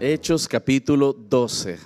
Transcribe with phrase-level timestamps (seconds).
[0.00, 1.76] Hechos capítulo 12.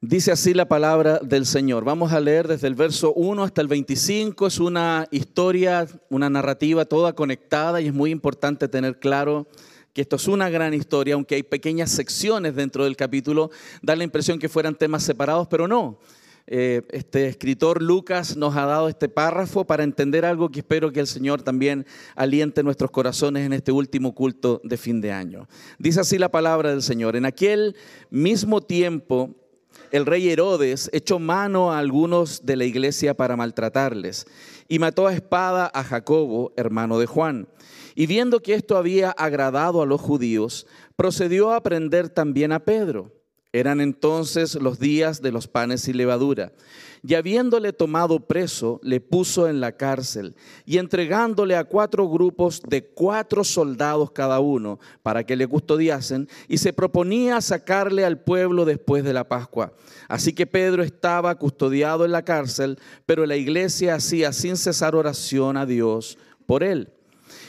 [0.00, 1.84] Dice así la palabra del Señor.
[1.84, 4.46] Vamos a leer desde el verso 1 hasta el 25.
[4.46, 9.48] Es una historia, una narrativa toda conectada y es muy importante tener claro
[9.92, 13.50] que esto es una gran historia, aunque hay pequeñas secciones dentro del capítulo,
[13.82, 15.98] da la impresión que fueran temas separados, pero no.
[16.46, 21.00] Eh, este escritor Lucas nos ha dado este párrafo para entender algo que espero que
[21.00, 25.48] el Señor también aliente nuestros corazones en este último culto de fin de año.
[25.78, 27.16] Dice así la palabra del Señor.
[27.16, 27.76] En aquel
[28.10, 29.34] mismo tiempo,
[29.90, 34.26] el rey Herodes echó mano a algunos de la iglesia para maltratarles
[34.68, 37.48] y mató a espada a Jacobo, hermano de Juan.
[37.94, 40.66] Y viendo que esto había agradado a los judíos,
[40.96, 43.12] procedió a prender también a Pedro.
[43.54, 46.50] Eran entonces los días de los panes y levadura.
[47.04, 50.34] Y habiéndole tomado preso, le puso en la cárcel
[50.66, 56.58] y entregándole a cuatro grupos de cuatro soldados cada uno para que le custodiasen, y
[56.58, 59.72] se proponía sacarle al pueblo después de la Pascua.
[60.08, 65.56] Así que Pedro estaba custodiado en la cárcel, pero la iglesia hacía sin cesar oración
[65.56, 66.93] a Dios por él.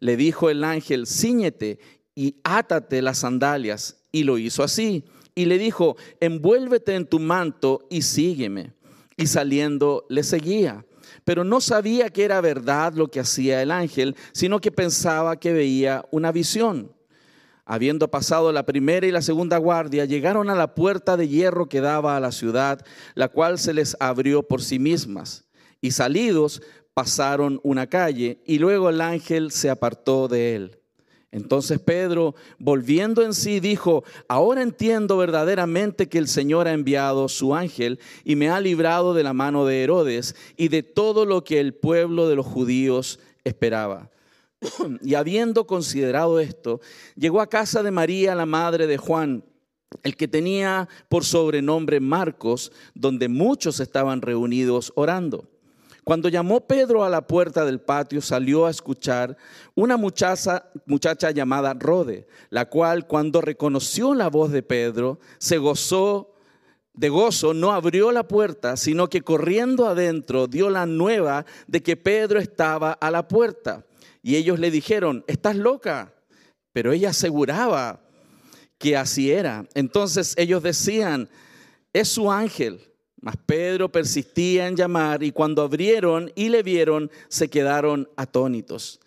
[0.00, 1.78] le dijo el ángel, ciñete
[2.14, 4.02] y átate las sandalias.
[4.12, 5.04] Y lo hizo así.
[5.34, 8.72] Y le dijo, envuélvete en tu manto y sígueme.
[9.16, 10.84] Y saliendo le seguía.
[11.24, 15.52] Pero no sabía que era verdad lo que hacía el ángel, sino que pensaba que
[15.52, 16.92] veía una visión.
[17.64, 21.80] Habiendo pasado la primera y la segunda guardia, llegaron a la puerta de hierro que
[21.80, 22.84] daba a la ciudad,
[23.14, 25.44] la cual se les abrió por sí mismas.
[25.80, 26.62] Y salidos
[26.94, 30.80] pasaron una calle y luego el ángel se apartó de él.
[31.32, 37.54] Entonces Pedro, volviendo en sí, dijo, ahora entiendo verdaderamente que el Señor ha enviado su
[37.54, 41.60] ángel y me ha librado de la mano de Herodes y de todo lo que
[41.60, 44.10] el pueblo de los judíos esperaba.
[45.02, 46.80] Y habiendo considerado esto,
[47.16, 49.44] llegó a casa de María, la madre de Juan,
[50.02, 55.49] el que tenía por sobrenombre Marcos, donde muchos estaban reunidos orando.
[56.10, 59.36] Cuando llamó Pedro a la puerta del patio, salió a escuchar
[59.76, 66.34] una muchacha, muchacha llamada Rode, la cual cuando reconoció la voz de Pedro, se gozó
[66.94, 71.96] de gozo, no abrió la puerta, sino que corriendo adentro dio la nueva de que
[71.96, 73.86] Pedro estaba a la puerta.
[74.20, 76.12] Y ellos le dijeron, estás loca.
[76.72, 78.00] Pero ella aseguraba
[78.78, 79.64] que así era.
[79.74, 81.28] Entonces ellos decían,
[81.92, 82.89] es su ángel.
[83.20, 89.00] Mas Pedro persistía en llamar y cuando abrieron y le vieron, se quedaron atónitos.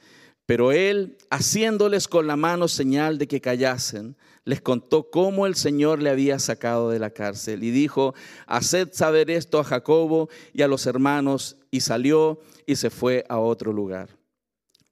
[0.46, 4.16] Pero él, haciéndoles con la mano señal de que callasen,
[4.46, 8.14] les contó cómo el Señor le había sacado de la cárcel y dijo,
[8.46, 13.40] haced saber esto a Jacobo y a los hermanos, y salió y se fue a
[13.40, 14.10] otro lugar.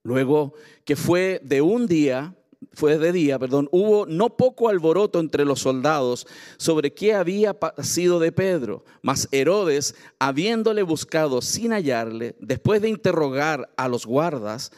[0.03, 0.53] Luego
[0.85, 2.35] que fue de un día,
[2.73, 6.25] fue de día, perdón, hubo no poco alboroto entre los soldados
[6.57, 8.85] sobre qué había sido de Pedro.
[9.01, 14.71] Mas Herodes, habiéndole buscado sin hallarle, después de interrogar a los guardas,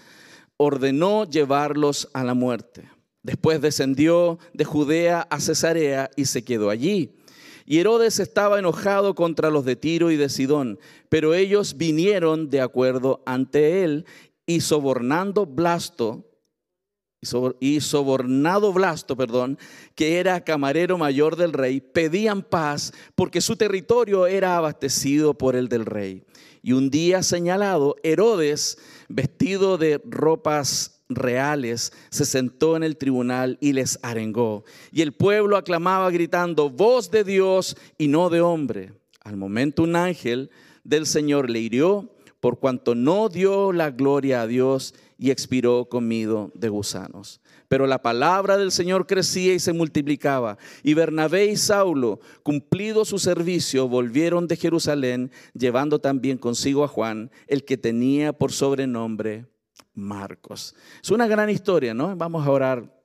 [0.57, 2.89] ordenó llevarlos a la muerte.
[3.21, 7.15] Después descendió de Judea a Cesarea y se quedó allí.
[7.65, 10.79] Y Herodes estaba enojado contra los de Tiro y de Sidón,
[11.09, 14.05] pero ellos vinieron de acuerdo ante él
[14.45, 16.25] y sobornando Blasto,
[17.59, 19.57] y sobornado Blasto, perdón,
[19.95, 25.69] que era camarero mayor del rey, pedían paz porque su territorio era abastecido por el
[25.69, 26.23] del rey.
[26.61, 28.77] Y un día señalado, Herodes,
[29.09, 34.63] vestido de ropas reales, se sentó en el tribunal y les arengó.
[34.91, 38.93] Y el pueblo aclamaba gritando, voz de Dios y no de hombre.
[39.21, 40.51] Al momento un ángel
[40.83, 42.09] del Señor le hirió
[42.43, 44.93] por cuanto no dio la gloria a Dios
[45.23, 47.39] y expiró comido de gusanos.
[47.69, 50.57] Pero la palabra del Señor crecía y se multiplicaba.
[50.83, 57.31] Y Bernabé y Saulo, cumplido su servicio, volvieron de Jerusalén, llevando también consigo a Juan,
[57.47, 59.45] el que tenía por sobrenombre
[59.93, 60.75] Marcos.
[61.01, 62.13] Es una gran historia, ¿no?
[62.17, 63.01] Vamos a orar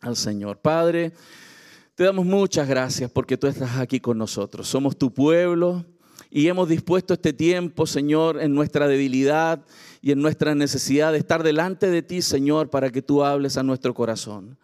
[0.00, 0.62] al Señor.
[0.62, 1.12] Padre,
[1.94, 4.66] te damos muchas gracias porque tú estás aquí con nosotros.
[4.66, 5.84] Somos tu pueblo
[6.30, 9.64] y hemos dispuesto este tiempo, Señor, en nuestra debilidad
[10.02, 13.62] y en nuestra necesidad de estar delante de ti, Señor, para que tú hables a
[13.62, 14.58] nuestro corazón.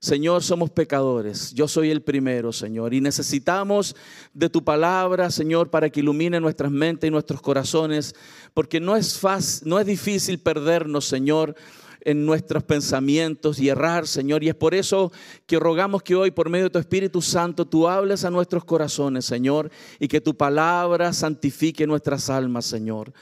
[0.00, 1.54] Señor, somos pecadores.
[1.54, 2.92] Yo soy el primero, Señor.
[2.92, 3.96] Y necesitamos
[4.34, 8.14] de tu palabra, Señor, para que ilumine nuestras mentes y nuestros corazones.
[8.52, 11.54] Porque no es fácil, no es difícil perdernos, Señor
[12.04, 14.44] en nuestros pensamientos y errar, Señor.
[14.44, 15.12] Y es por eso
[15.46, 19.24] que rogamos que hoy, por medio de tu Espíritu Santo, tú hables a nuestros corazones,
[19.24, 23.12] Señor, y que tu palabra santifique nuestras almas, Señor.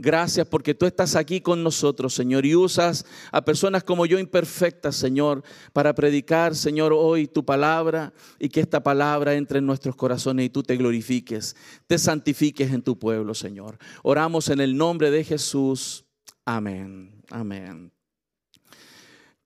[0.00, 4.94] Gracias porque tú estás aquí con nosotros, Señor, y usas a personas como yo imperfectas,
[4.94, 5.42] Señor,
[5.72, 10.50] para predicar, Señor, hoy tu palabra y que esta palabra entre en nuestros corazones y
[10.50, 11.56] tú te glorifiques,
[11.88, 13.76] te santifiques en tu pueblo, Señor.
[14.04, 16.04] Oramos en el nombre de Jesús.
[16.44, 17.20] Amén.
[17.30, 17.97] Amén.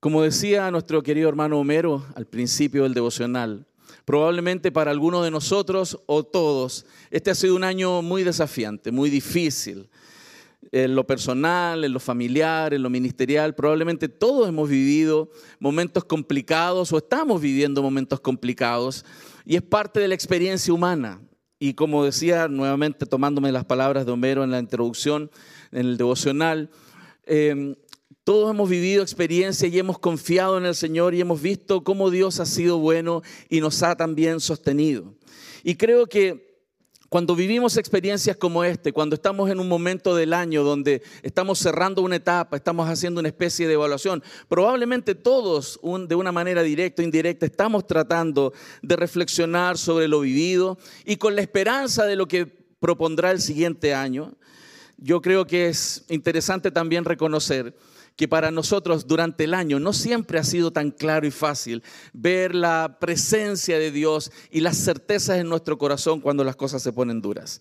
[0.02, 3.66] Como decía nuestro querido hermano Homero al principio del devocional,
[4.04, 9.10] probablemente para algunos de nosotros o todos, este ha sido un año muy desafiante, muy
[9.10, 9.88] difícil.
[10.72, 16.92] En lo personal, en lo familiar, en lo ministerial, probablemente todos hemos vivido momentos complicados
[16.92, 19.04] o estamos viviendo momentos complicados
[19.44, 21.20] y es parte de la experiencia humana.
[21.60, 25.30] Y como decía nuevamente, tomándome las palabras de Homero en la introducción,
[25.70, 26.70] en el devocional,
[27.24, 27.76] eh,
[28.24, 32.38] todos hemos vivido experiencias y hemos confiado en el Señor y hemos visto cómo Dios
[32.38, 35.14] ha sido bueno y nos ha también sostenido.
[35.64, 36.52] Y creo que
[37.08, 42.00] cuando vivimos experiencias como este, cuando estamos en un momento del año donde estamos cerrando
[42.00, 47.04] una etapa, estamos haciendo una especie de evaluación, probablemente todos, de una manera directa o
[47.04, 52.46] indirecta, estamos tratando de reflexionar sobre lo vivido y con la esperanza de lo que
[52.46, 54.34] propondrá el siguiente año.
[54.96, 57.76] Yo creo que es interesante también reconocer
[58.16, 61.82] que para nosotros durante el año no siempre ha sido tan claro y fácil
[62.12, 66.92] ver la presencia de Dios y las certezas en nuestro corazón cuando las cosas se
[66.92, 67.60] ponen duras.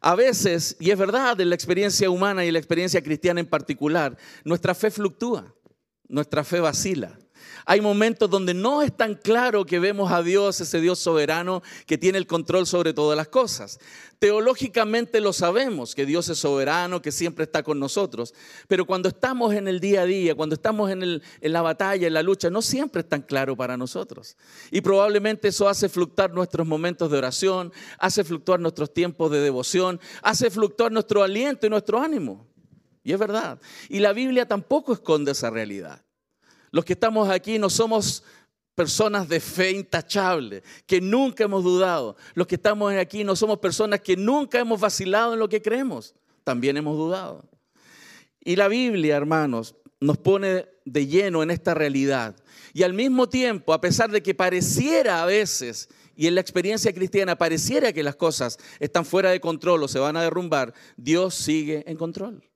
[0.00, 4.16] A veces, y es verdad, en la experiencia humana y la experiencia cristiana en particular,
[4.44, 5.54] nuestra fe fluctúa,
[6.08, 7.18] nuestra fe vacila.
[7.64, 11.98] Hay momentos donde no es tan claro que vemos a Dios, ese Dios soberano que
[11.98, 13.78] tiene el control sobre todas las cosas.
[14.18, 18.34] Teológicamente lo sabemos, que Dios es soberano, que siempre está con nosotros.
[18.66, 22.22] Pero cuando estamos en el día a día, cuando estamos en, la batalla, en la
[22.22, 24.36] lucha, no siempre es tan claro para nosotros.
[24.72, 30.00] Y probablemente eso hace fluctuar nuestros momentos de oración, hace fluctuar nuestros tiempos de devoción,
[30.22, 32.48] hace fluctuar nuestro aliento y nuestro ánimo.
[33.04, 33.60] Y es verdad.
[33.88, 36.04] Y la Biblia tampoco esconde esa realidad.
[36.70, 38.22] Los que estamos aquí no somos
[38.74, 42.16] personas de fe intachable, que nunca hemos dudado.
[42.34, 46.14] Los que estamos aquí no somos personas que nunca hemos vacilado en lo que creemos.
[46.44, 47.44] También hemos dudado.
[48.40, 52.36] Y la Biblia, hermanos, nos pone de lleno en esta realidad.
[52.72, 56.92] Y al mismo tiempo, a pesar de que pareciera a veces, y en la experiencia
[56.92, 61.34] cristiana pareciera que las cosas están fuera de control o se van a derrumbar, Dios
[61.34, 62.47] sigue en control.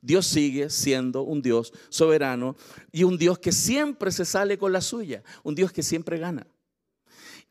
[0.00, 2.56] Dios sigue siendo un Dios soberano
[2.90, 6.46] y un Dios que siempre se sale con la suya, un Dios que siempre gana.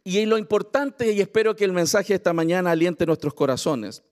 [0.03, 4.03] Y lo importante, y espero que el mensaje de esta mañana aliente nuestros corazones,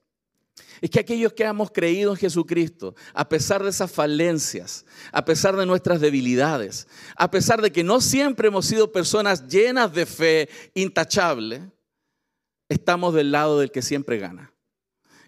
[0.81, 5.55] es que aquellos que hemos creído en Jesucristo, a pesar de esas falencias, a pesar
[5.55, 10.49] de nuestras debilidades, a pesar de que no siempre hemos sido personas llenas de fe
[10.73, 11.71] intachable,
[12.69, 14.53] estamos del lado del que siempre gana.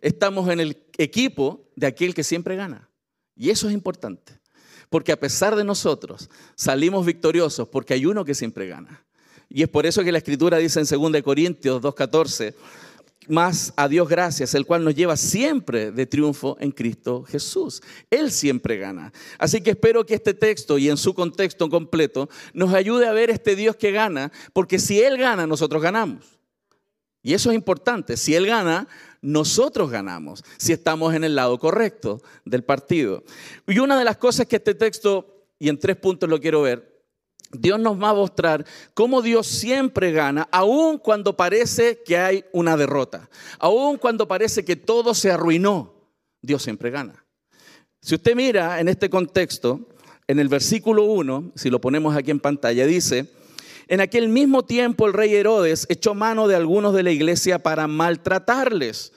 [0.02, 2.89] Estamos en el equipo de aquel que siempre gana.
[3.40, 4.34] Y eso es importante,
[4.90, 9.06] porque a pesar de nosotros salimos victoriosos porque hay uno que siempre gana.
[9.48, 12.54] Y es por eso que la escritura dice en 2 Corintios 2.14,
[13.30, 17.82] más a Dios gracias, el cual nos lleva siempre de triunfo en Cristo Jesús.
[18.10, 19.14] Él siempre gana.
[19.38, 23.30] Así que espero que este texto y en su contexto completo nos ayude a ver
[23.30, 26.40] este Dios que gana, porque si Él gana, nosotros ganamos.
[27.22, 28.18] Y eso es importante.
[28.18, 28.88] Si Él gana,
[29.22, 33.24] nosotros ganamos si estamos en el lado correcto del partido.
[33.68, 36.90] Y una de las cosas que este texto, y en tres puntos lo quiero ver,
[37.52, 42.78] Dios nos va a mostrar cómo Dios siempre gana, aun cuando parece que hay una
[42.78, 45.94] derrota, aun cuando parece que todo se arruinó,
[46.42, 47.26] Dios siempre gana.
[48.02, 49.90] Si usted mira en este contexto,
[50.28, 53.28] en el versículo 1, si lo ponemos aquí en pantalla, dice,
[53.90, 57.88] en aquel mismo tiempo el rey Herodes echó mano de algunos de la iglesia para
[57.88, 59.12] maltratarles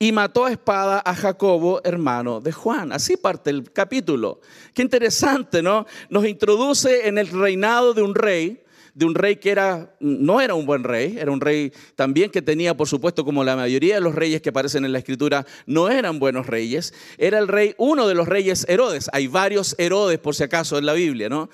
[0.00, 2.92] y mató a espada a Jacobo, hermano de Juan.
[2.92, 4.40] Así parte el capítulo.
[4.74, 5.86] Qué interesante, ¿no?
[6.10, 8.64] Nos introduce en el reinado de un rey,
[8.94, 12.42] de un rey que era, no era un buen rey, era un rey también que
[12.42, 15.88] tenía, por supuesto, como la mayoría de los reyes que aparecen en la escritura, no
[15.88, 16.92] eran buenos reyes.
[17.16, 19.08] Era el rey, uno de los reyes Herodes.
[19.12, 21.48] Hay varios Herodes, por si acaso, en la Biblia, ¿no?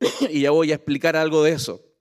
[0.30, 1.91] y ya voy a explicar algo de eso.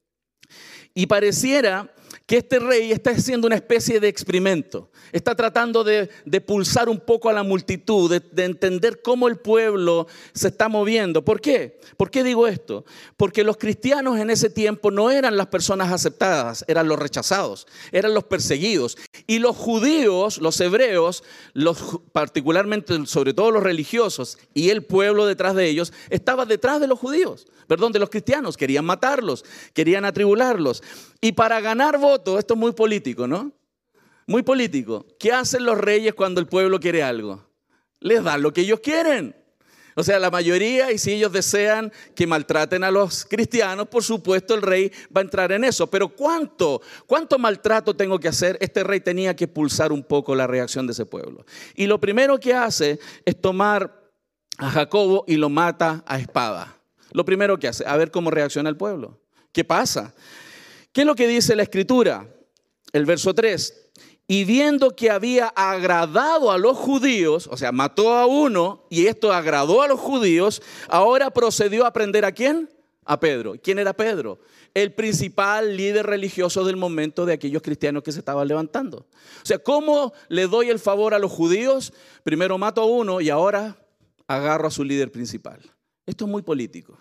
[0.94, 1.90] Y pareciera
[2.32, 4.90] que este rey está haciendo una especie de experimento.
[5.12, 6.08] Está tratando de,
[6.40, 11.26] pulsar un poco a la multitud, de, de, entender cómo el pueblo se está moviendo.
[11.26, 11.78] ¿Por qué?
[11.98, 12.86] ¿Por qué digo esto?
[13.18, 18.14] Porque los cristianos en ese tiempo no eran las personas aceptadas, eran los rechazados, eran
[18.14, 18.98] los perseguidos.
[19.28, 25.54] Y los judíos, los hebreos, los, particularmente, sobre todo los religiosos y el pueblo detrás
[25.54, 28.56] de ellos, estaba detrás de los judíos, perdón, de los cristianos.
[28.56, 30.82] Querían matarlos, querían atribularlos.
[31.22, 33.52] Y para ganar votos, esto es muy político, ¿no?
[34.26, 35.06] Muy político.
[35.20, 37.46] ¿Qué hacen los reyes cuando el pueblo quiere algo?
[38.00, 39.36] Les dan lo que ellos quieren.
[39.96, 44.56] O sea, la mayoría, y si ellos desean que maltraten a los cristianos, por supuesto
[44.56, 45.88] el rey va a entrar en eso.
[45.88, 46.82] Pero ¿cuánto?
[47.06, 48.58] ¿Cuánto maltrato tengo que hacer?
[48.62, 51.46] Este rey tenía que pulsar un poco la reacción de ese pueblo.
[51.76, 54.10] Y lo primero que hace es tomar
[54.58, 56.78] a Jacobo y lo mata a espada.
[57.12, 59.20] Lo primero que hace, a ver cómo reacciona el pueblo.
[59.52, 60.14] ¿Qué pasa?
[60.92, 62.28] ¿Qué es lo que dice la escritura?
[62.92, 63.92] El verso 3
[64.32, 69.34] y viendo que había agradado a los judíos, o sea, mató a uno y esto
[69.34, 72.70] agradó a los judíos, ahora procedió a prender a quién?
[73.04, 73.56] A Pedro.
[73.62, 74.40] ¿Quién era Pedro?
[74.74, 79.00] El principal líder religioso del momento de aquellos cristianos que se estaban levantando.
[79.00, 81.92] O sea, ¿cómo le doy el favor a los judíos?
[82.24, 83.86] Primero mato a uno y ahora
[84.28, 85.60] agarro a su líder principal.
[86.06, 86.98] Esto es muy político.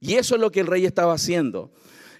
[0.00, 1.72] Y eso es lo que el rey estaba haciendo.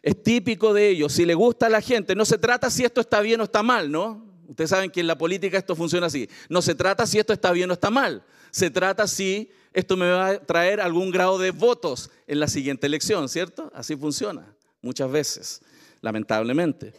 [0.02, 1.12] Es típico de ellos.
[1.12, 3.62] Si le gusta a la gente, no se trata si esto está bien o está
[3.62, 4.26] mal, ¿no?
[4.48, 6.28] Ustedes saben que en la política esto funciona así.
[6.48, 8.24] No se trata si esto está bien o está mal.
[8.50, 12.86] Se trata si esto me va a traer algún grado de votos en la siguiente
[12.86, 13.70] elección, ¿cierto?
[13.74, 15.60] Así funciona muchas veces,
[16.00, 16.94] lamentablemente.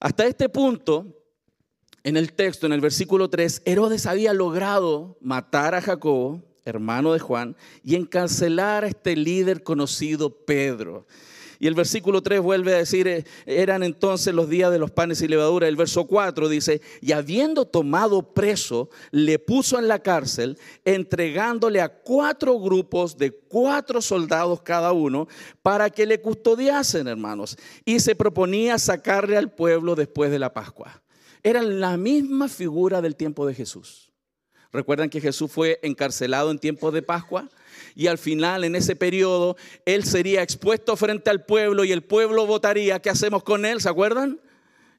[0.00, 1.06] Hasta este punto,
[2.02, 7.18] en el texto, en el versículo 3, Herodes había logrado matar a Jacobo, hermano de
[7.18, 11.06] Juan, y encarcelar a este líder conocido Pedro.
[11.60, 15.20] Y el versículo 3 vuelve a decir, eh, eran entonces los días de los panes
[15.22, 15.66] y levadura.
[15.66, 21.88] El verso 4 dice, y habiendo tomado preso, le puso en la cárcel, entregándole a
[21.88, 25.26] cuatro grupos de cuatro soldados cada uno,
[25.62, 27.56] para que le custodiasen, hermanos.
[27.84, 31.02] Y se proponía sacarle al pueblo después de la Pascua.
[31.42, 34.07] Era la misma figura del tiempo de Jesús.
[34.72, 37.48] ¿Recuerdan que Jesús fue encarcelado en tiempo de Pascua?
[37.94, 42.46] y al final, en ese periodo, él sería expuesto frente al pueblo y el pueblo
[42.46, 43.00] votaría.
[43.00, 43.80] ¿Qué hacemos con él?
[43.80, 44.40] ¿Se acuerdan?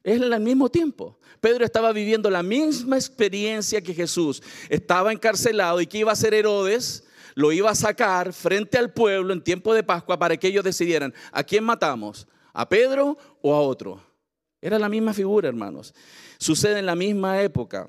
[0.04, 1.18] Es al mismo tiempo.
[1.40, 4.42] Pedro estaba viviendo la misma experiencia que Jesús.
[4.68, 7.04] Estaba encarcelado y ¿qué iba a hacer Herodes?
[7.34, 11.14] Lo iba a sacar frente al pueblo en tiempo de Pascua para que ellos decidieran
[11.32, 14.02] a quién matamos, a Pedro o a otro.
[14.60, 15.94] Era la misma figura, hermanos.
[16.38, 17.88] Sucede en la misma época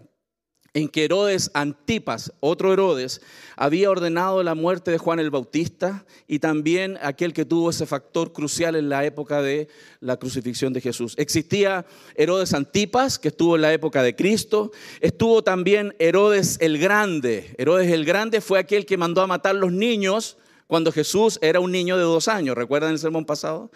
[0.74, 3.22] en que Herodes Antipas, otro Herodes,
[3.58, 8.32] había ordenado la muerte de Juan el Bautista y también aquel que tuvo ese factor
[8.32, 9.68] crucial en la época de
[10.00, 11.16] la crucifixión de Jesús.
[11.18, 11.86] Existía
[12.16, 17.54] Herodes Antipas, que estuvo en la época de Cristo, estuvo también Herodes el Grande.
[17.58, 20.38] Herodes el Grande fue aquel que mandó a matar los niños
[20.68, 23.72] cuando Jesús era un niño de dos años, ¿recuerdan el sermón pasado?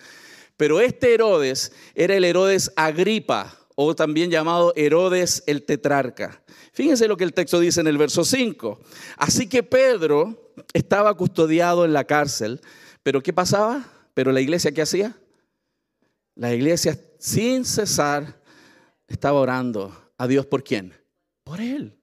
[0.56, 6.42] Pero este Herodes era el Herodes Agripa, o también llamado Herodes el Tetrarca.
[6.74, 8.80] Fíjense lo que el texto dice en el verso 5.
[9.18, 12.62] Así que Pedro estaba custodiado en la cárcel,
[13.04, 13.86] pero ¿qué pasaba?
[14.14, 15.16] Pero la iglesia, ¿qué hacía?
[16.36, 18.42] La iglesia sin cesar
[19.08, 20.94] estaba orando a Dios por quién?
[21.44, 21.94] Por él.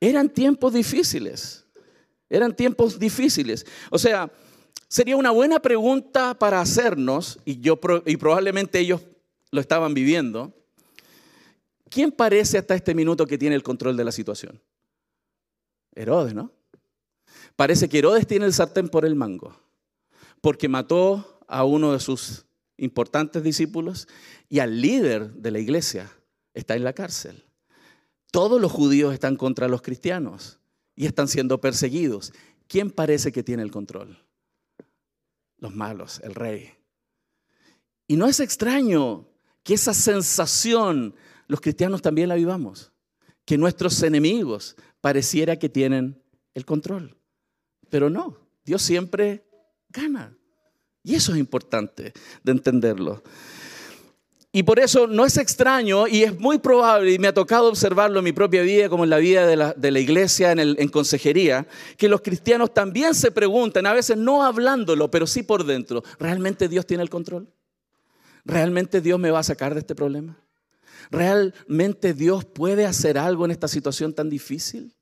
[0.00, 1.64] Eran tiempos difíciles.
[2.28, 3.66] Eran tiempos difíciles.
[3.90, 4.30] O sea,
[4.88, 9.02] sería una buena pregunta para hacernos, y, yo, y probablemente ellos
[9.50, 10.52] lo estaban viviendo,
[11.94, 14.60] ¿Quién parece hasta este minuto que tiene el control de la situación?
[15.94, 16.50] Herodes, ¿no?
[17.54, 19.56] Parece que Herodes tiene el sartén por el mango,
[20.40, 22.46] porque mató a uno de sus
[22.78, 24.08] importantes discípulos
[24.48, 26.10] y al líder de la iglesia
[26.52, 27.44] está en la cárcel.
[28.32, 30.58] Todos los judíos están contra los cristianos
[30.96, 32.32] y están siendo perseguidos.
[32.66, 34.18] ¿Quién parece que tiene el control?
[35.58, 36.72] Los malos, el rey.
[38.08, 39.28] Y no es extraño
[39.62, 41.14] que esa sensación
[41.46, 42.92] los cristianos también la vivamos.
[43.44, 46.22] Que nuestros enemigos pareciera que tienen
[46.54, 47.16] el control.
[47.90, 49.44] Pero no, Dios siempre
[49.90, 50.36] gana.
[51.02, 53.22] Y eso es importante de entenderlo.
[54.56, 58.20] Y por eso no es extraño y es muy probable, y me ha tocado observarlo
[58.20, 59.56] en mi propia vida, como en la vida de
[59.90, 65.10] la, iglesia, en, en consejería, que los cristianos también se preguntan, a veces no hablándolo,
[65.10, 67.48] pero sí por dentro, ¿realmente Dios tiene el control?
[68.44, 70.38] ¿Realmente Dios me va a sacar de este problema?
[71.14, 74.94] ¿Realmente Dios puede hacer algo en esta situación tan difícil?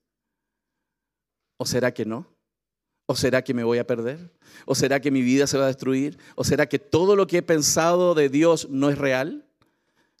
[1.57, 2.27] ¿O será que no?
[3.05, 4.31] ¿O será que me voy a perder?
[4.65, 6.17] ¿O será que mi vida se va a destruir?
[6.35, 9.45] ¿O será que todo lo que he pensado de Dios no es real?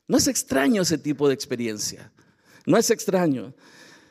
[0.07, 2.11] No es extraño ese tipo de experiencia.
[2.65, 3.53] No es extraño.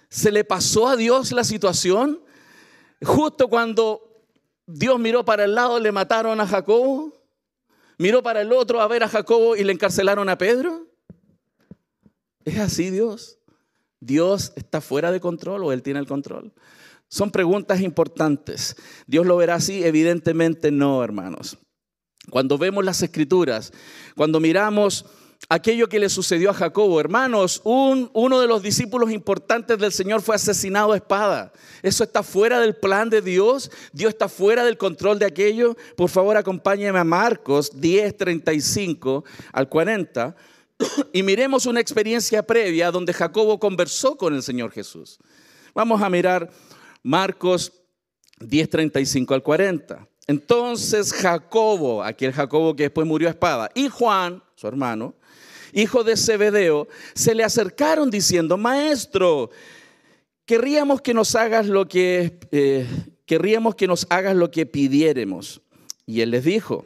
[0.09, 2.21] Se le pasó a Dios la situación
[3.03, 4.25] justo cuando
[4.67, 7.13] Dios miró para el lado, le mataron a Jacobo.
[7.99, 10.92] Miró para el otro a ver a Jacobo y le encarcelaron a Pedro.
[12.45, 13.39] ¿Es así Dios?
[14.01, 16.53] ¿Dios está fuera de control o Él tiene el control?
[17.09, 18.75] Son preguntas importantes.
[19.07, 19.85] ¿Dios lo verá así?
[19.85, 21.59] Evidentemente no, hermanos.
[22.31, 23.73] Cuando vemos las escrituras,
[24.17, 25.05] cuando miramos
[25.49, 30.37] aquello que le sucedió a Jacobo, hermanos, uno de los discípulos importantes del Señor fue
[30.37, 31.53] asesinado a espada.
[31.83, 33.71] Eso está fuera del plan de Dios.
[33.93, 35.77] Dios está fuera del control de aquello.
[35.97, 40.35] Por favor, acompáñeme a Marcos 10, 35 al 40
[41.13, 45.19] y miremos una experiencia previa donde Jacobo conversó con el Señor Jesús.
[45.75, 46.51] Vamos a mirar
[47.03, 47.73] Marcos
[48.41, 50.09] 10, 35 al 40.
[50.27, 55.15] Entonces Jacobo, aquel Jacobo que después murió a espada, y Juan, su hermano,
[55.73, 59.51] hijo de Zebedeo, se le acercaron diciendo, maestro,
[60.45, 62.87] querríamos que nos hagas lo que, eh,
[63.27, 65.63] querríamos que nos hagas lo que pidiéremos.
[66.07, 66.85] Y él les dijo,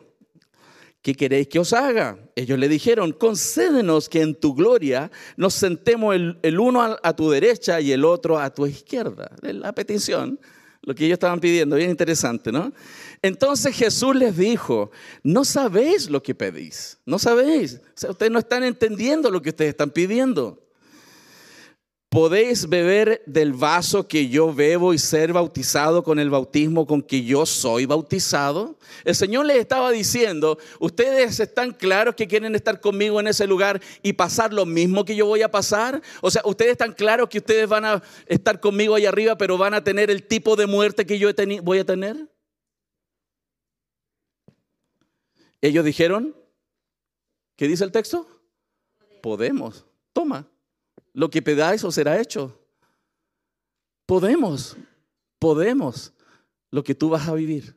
[1.06, 2.18] ¿qué queréis que os haga?
[2.34, 7.30] Ellos le dijeron, concédenos que en tu gloria nos sentemos el, uno a, a, tu
[7.30, 9.30] derecha y el otro a tu izquierda.
[9.40, 10.40] La petición,
[10.82, 12.72] lo que ellos estaban pidiendo, bien interesante, ¿no?
[13.22, 14.90] Entonces Jesús les dijo,
[15.22, 17.74] no sabéis lo que pedís, no sabéis.
[17.74, 20.65] O sea, ustedes no están entendiendo lo que ustedes están pidiendo.
[22.16, 27.22] ¿Podéis beber del vaso que yo bebo y ser bautizado con el bautismo con que
[27.22, 28.78] yo soy bautizado?
[29.04, 33.82] El Señor les estaba diciendo, ustedes están claros que quieren estar conmigo en ese lugar
[34.02, 36.00] y pasar lo mismo que yo voy a pasar.
[36.22, 39.74] O sea, ustedes están claros que ustedes van a estar conmigo ahí arriba, pero van
[39.74, 41.28] a tener el tipo de muerte que yo
[41.62, 42.16] voy a tener.
[45.60, 46.34] Ellos dijeron,
[47.56, 48.26] ¿qué dice el texto?
[49.20, 50.48] Podemos, toma,
[51.16, 52.60] lo que pedáis os será hecho.
[54.04, 54.76] Podemos,
[55.38, 56.12] podemos
[56.70, 57.74] lo que tú vas a vivir.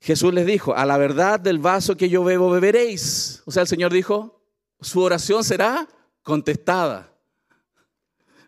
[0.00, 3.40] Jesús les dijo, a la verdad del vaso que yo bebo beberéis.
[3.46, 4.42] O sea, el Señor dijo,
[4.80, 5.88] su oración será
[6.24, 7.16] contestada.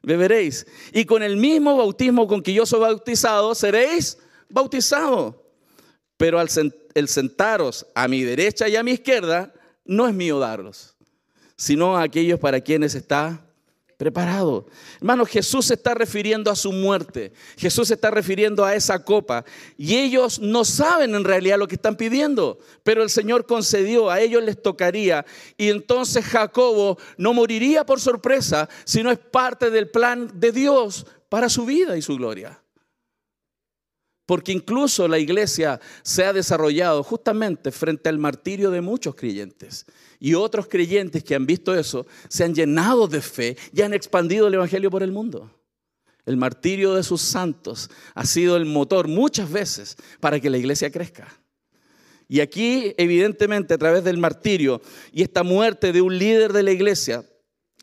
[0.02, 0.66] Beberéis.
[0.92, 5.36] Y con el mismo bautismo con que yo soy bautizado, seréis bautizados.
[6.16, 6.48] Pero al,
[7.08, 10.93] sentaros a mi derecha y a mi izquierda no es mío darlos,
[11.56, 13.44] sino a aquellos para quienes está
[13.96, 14.66] preparado.
[14.96, 17.32] Hermano, Jesús se está refiriendo a su muerte.
[17.56, 19.44] Jesús se está refiriendo a esa copa.
[19.76, 24.20] Y ellos no saben en realidad lo que están pidiendo, pero el Señor concedió, a
[24.20, 25.24] ellos les tocaría.
[25.56, 31.48] Y entonces Jacobo no moriría por sorpresa, sino es parte del plan de Dios para
[31.48, 32.63] su vida y su gloria.
[34.26, 39.84] Porque incluso la iglesia se ha desarrollado justamente frente al martirio de muchos creyentes.
[40.18, 44.46] Y otros creyentes que han visto eso se han llenado de fe y han expandido
[44.46, 45.50] el Evangelio por el mundo.
[46.24, 50.90] El martirio de sus santos ha sido el motor muchas veces para que la iglesia
[50.90, 51.28] crezca.
[52.28, 54.80] Y aquí, evidentemente, a través del martirio
[55.12, 57.24] y esta muerte de un líder de la iglesia,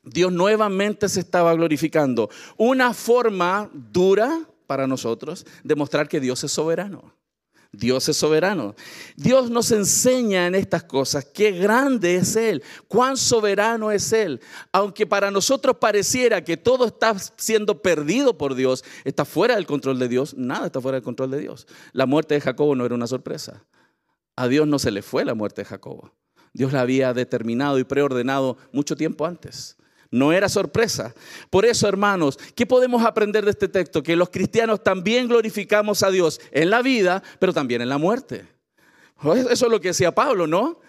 [0.03, 2.29] Dios nuevamente se estaba glorificando.
[2.57, 7.13] Una forma dura, para nosotros demostrar que Dios es soberano.
[7.73, 8.73] Dios es soberano.
[9.17, 14.39] Dios nos enseña en estas cosas qué grande es Él, cuán soberano es Él.
[14.71, 19.99] Aunque para nosotros pareciera que todo está siendo perdido por Dios, está fuera del control
[19.99, 21.67] de Dios, nada está fuera del control de Dios.
[21.91, 23.65] La muerte de Jacobo no era una sorpresa.
[24.37, 26.13] A Dios no se le fue la muerte de Jacobo.
[26.53, 29.75] Dios la había determinado y preordenado mucho tiempo antes.
[30.11, 31.15] No era sorpresa.
[31.49, 34.03] Por eso, hermanos, ¿qué podemos aprender de este texto?
[34.03, 38.45] Que los cristianos también glorificamos a Dios en la vida, pero también en la muerte.
[39.23, 40.81] Eso es lo que decía Pablo, ¿no?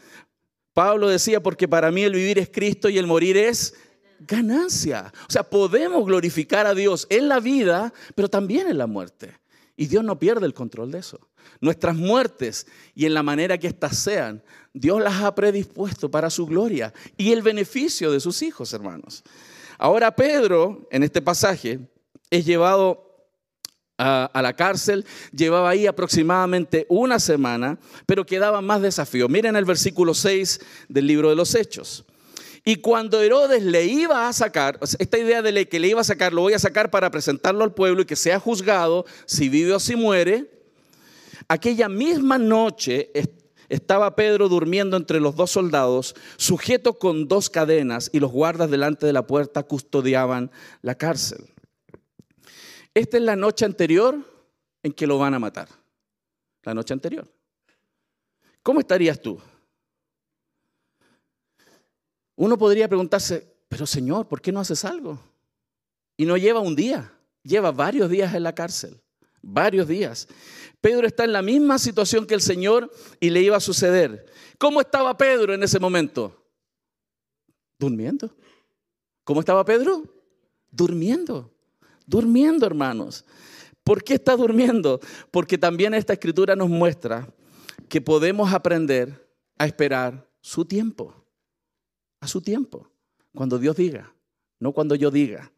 [0.72, 3.74] Pablo decía, porque para mí el vivir es Cristo y el morir es
[4.20, 5.12] ganancia.
[5.28, 9.38] O sea, podemos glorificar a Dios en la vida, pero también en la muerte.
[9.76, 11.20] Y Dios no pierde el control de eso.
[11.61, 16.46] Nuestras muertes y en la manera que éstas sean, Dios las ha predispuesto para su
[16.46, 19.22] gloria y el beneficio de sus hijos, hermanos.
[19.78, 21.81] Ahora Pedro, en este pasaje,
[22.31, 23.12] es llevado
[23.98, 29.28] a, la cárcel, llevaba ahí aproximadamente una semana, pero quedaba más desafío.
[29.28, 32.05] Miren el versículo 6 del libro de los Hechos.
[32.64, 36.33] Y cuando Herodes le iba a sacar, esta idea de que le iba a sacar,
[36.33, 39.81] lo voy a sacar para presentarlo al pueblo y que sea juzgado si vive o
[39.81, 40.48] si muere,
[41.48, 43.11] aquella misma noche
[43.68, 49.07] estaba Pedro durmiendo entre los dos soldados, sujeto con dos cadenas, y los guardas delante
[49.07, 50.50] de la puerta custodiaban
[50.83, 51.46] la cárcel.
[52.94, 54.18] Esta es la noche anterior
[54.83, 55.68] en que lo van a matar.
[56.64, 57.26] La noche anterior.
[58.62, 59.40] ¿Cómo estarías tú?
[62.37, 65.18] Uno podría preguntarse, pero Señor, ¿por qué no haces algo?
[66.16, 69.00] Y no lleva un día, lleva varios días en la cárcel,
[69.42, 70.28] varios días.
[70.81, 74.26] Pedro está en la misma situación que el Señor y le iba a suceder.
[74.59, 76.44] ¿Cómo estaba Pedro en ese momento?
[77.78, 78.35] Durmiendo.
[79.24, 80.02] ¿Cómo estaba Pedro?
[80.70, 81.52] Durmiendo.
[82.07, 83.24] Durmiendo, hermanos.
[83.85, 85.00] ¿Por qué está durmiendo?
[85.31, 87.33] Porque también esta escritura nos muestra
[87.88, 89.28] que podemos aprender
[89.59, 91.14] a esperar su tiempo.
[92.20, 92.90] A su tiempo.
[93.35, 94.14] Cuando Dios diga,
[94.59, 95.52] no cuando yo diga.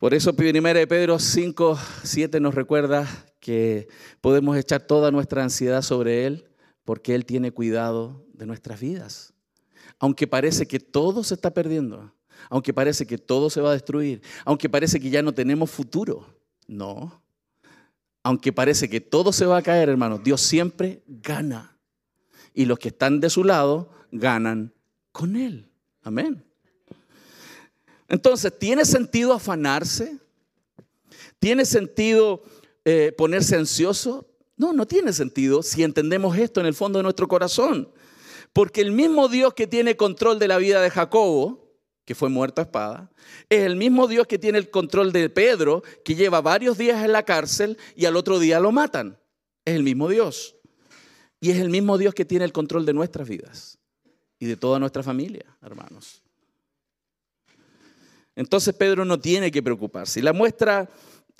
[0.00, 3.06] Por eso 1 de Pedro 5, 7 nos recuerda
[3.38, 3.86] que
[4.22, 6.48] podemos echar toda nuestra ansiedad sobre Él
[6.86, 9.34] porque Él tiene cuidado de nuestras vidas.
[9.98, 12.14] Aunque parece que todo se está perdiendo,
[12.48, 16.34] aunque parece que todo se va a destruir, aunque parece que ya no tenemos futuro.
[16.66, 17.22] No.
[18.22, 21.76] Aunque parece que todo se va a caer, hermanos, Dios siempre gana.
[22.54, 24.72] Y los que están de su lado ganan
[25.12, 25.70] con Él.
[26.00, 26.49] Amén.
[28.10, 30.18] Entonces, ¿tiene sentido afanarse?
[31.38, 32.42] ¿Tiene sentido
[32.84, 34.26] eh, ponerse ansioso?
[34.56, 37.88] No, no tiene sentido si entendemos esto en el fondo de nuestro corazón.
[38.52, 41.70] Porque el mismo Dios que tiene control de la vida de Jacobo,
[42.04, 43.12] que fue muerto a espada,
[43.48, 47.12] es el mismo Dios que tiene el control de Pedro, que lleva varios días en
[47.12, 49.16] la cárcel y al otro día lo matan.
[49.64, 50.56] Es el mismo Dios.
[51.40, 53.78] Y es el mismo Dios que tiene el control de nuestras vidas
[54.40, 56.24] y de toda nuestra familia, hermanos.
[58.40, 60.18] Entonces Pedro no tiene que preocuparse.
[60.18, 60.88] Y la muestra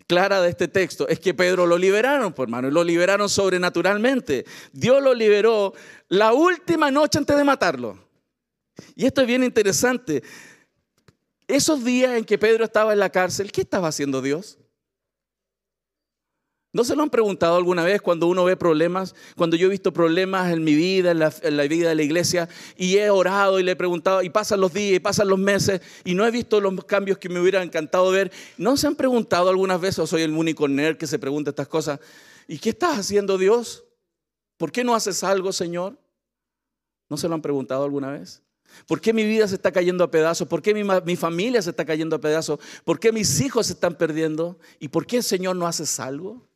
[0.07, 4.45] clara de este texto es que Pedro lo liberaron, por hermano, y lo liberaron sobrenaturalmente.
[4.71, 5.73] Dios lo liberó
[6.09, 7.99] la última noche antes de matarlo.
[8.95, 10.23] Y esto es bien interesante.
[11.49, 14.59] Esos días en que Pedro estaba en la cárcel, ¿qué estaba haciendo Dios?
[16.73, 19.17] ¿No se lo han preguntado alguna vez cuando uno ve problemas?
[19.37, 22.97] Cuando yo he visto problemas en mi vida, en la, vida de la iglesia, y
[22.97, 26.15] he orado y le he preguntado, y pasan los días y pasan los meses, y
[26.15, 28.31] no he visto los cambios que me hubiera encantado ver.
[28.57, 31.67] ¿No se han preguntado algunas veces, o soy el único nerd que se pregunta estas
[31.67, 31.99] cosas,
[32.47, 33.85] ¿y qué estás haciendo Dios?
[34.57, 35.99] ¿Por qué no haces algo, Señor?
[37.09, 38.43] ¿No se lo han preguntado alguna vez?
[38.87, 40.47] ¿Por qué mi vida se está cayendo a pedazos?
[40.47, 42.61] ¿Por qué mi, mi, familia se está cayendo a pedazos?
[42.85, 44.57] ¿Por qué mis hijos se están perdiendo?
[44.79, 46.50] ¿Y por qué, Señor, no haces algo?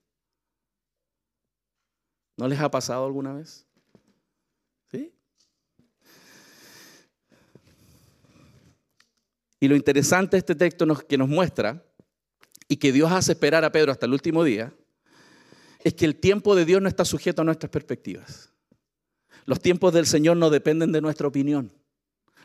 [2.37, 3.67] ¿No les ha pasado alguna vez?
[4.91, 5.13] ¿Sí?
[9.61, 11.83] Y lo interesante de este texto que nos muestra,
[12.69, 14.73] y que Dios hace esperar a Pedro hasta el último día,
[15.81, 18.51] es que el tiempo de Dios no está sujeto a nuestras perspectivas.
[19.45, 21.73] Los tiempos del Señor no dependen de nuestra opinión.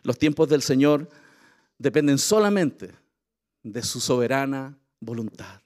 [0.03, 1.09] Los tiempos del Señor
[1.77, 2.93] dependen solamente
[3.63, 5.61] de su soberana voluntad.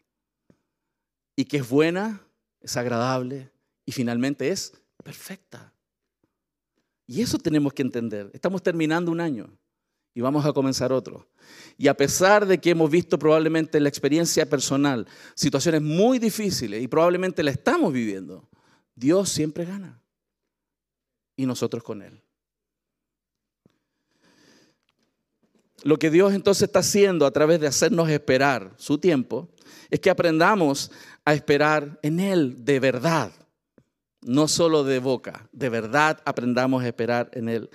[1.35, 2.21] Y que es buena,
[2.61, 3.49] es agradable
[3.85, 5.73] y finalmente es perfecta.
[7.05, 8.29] Y eso tenemos que entender.
[8.33, 9.49] Estamos terminando un año
[10.13, 11.27] y vamos a comenzar otro.
[11.77, 16.81] Y a pesar de que hemos visto probablemente en la experiencia personal situaciones muy difíciles
[16.81, 18.47] y probablemente la estamos viviendo,
[18.95, 19.99] Dios siempre gana.
[21.35, 22.21] Y nosotros con Él.
[25.83, 29.49] Lo que Dios entonces está haciendo a través de hacernos esperar su tiempo
[29.89, 30.91] es que aprendamos
[31.25, 33.33] a esperar en Él de verdad
[34.25, 37.69] no solo de boca, de verdad aprendamos a esperar en Él.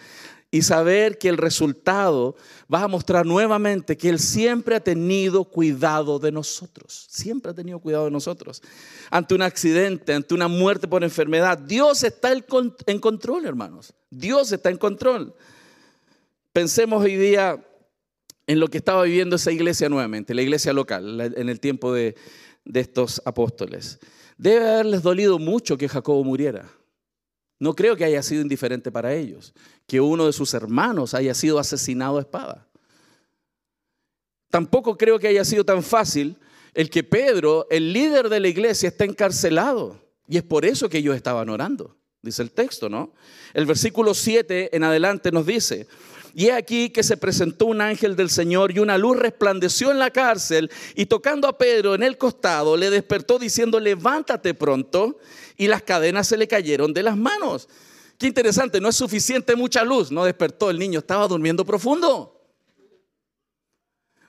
[0.50, 2.34] Y saber que el resultado
[2.72, 7.80] va a mostrar nuevamente que Él siempre ha tenido cuidado de nosotros, siempre ha tenido
[7.80, 8.62] cuidado de nosotros.
[9.10, 13.92] Ante un accidente, ante una muerte por enfermedad, Dios está en control, hermanos.
[14.10, 15.34] Dios está en control.
[16.52, 17.62] Pensemos hoy día
[18.46, 22.16] en lo que estaba viviendo esa iglesia nuevamente, la iglesia local, en el tiempo de,
[22.64, 23.98] de estos apóstoles.
[24.38, 26.70] Debe haberles dolido mucho que Jacobo muriera.
[27.58, 29.52] No creo que haya sido indiferente para ellos,
[29.86, 32.68] que uno de sus hermanos haya sido asesinado a espada.
[34.48, 36.38] Tampoco creo que haya sido tan fácil
[36.72, 40.00] el que Pedro, el líder de la iglesia, está encarcelado.
[40.28, 43.12] Y es por eso que ellos estaban orando, dice el texto, ¿no?
[43.54, 45.88] El versículo 7 en adelante nos dice,
[46.38, 49.98] y he aquí que se presentó un ángel del Señor y una luz resplandeció en
[49.98, 55.18] la cárcel y tocando a Pedro en el costado le despertó diciendo, levántate pronto.
[55.56, 57.68] Y las cadenas se le cayeron de las manos.
[58.16, 60.12] Qué interesante, no es suficiente mucha luz.
[60.12, 62.40] No despertó, el niño estaba durmiendo profundo.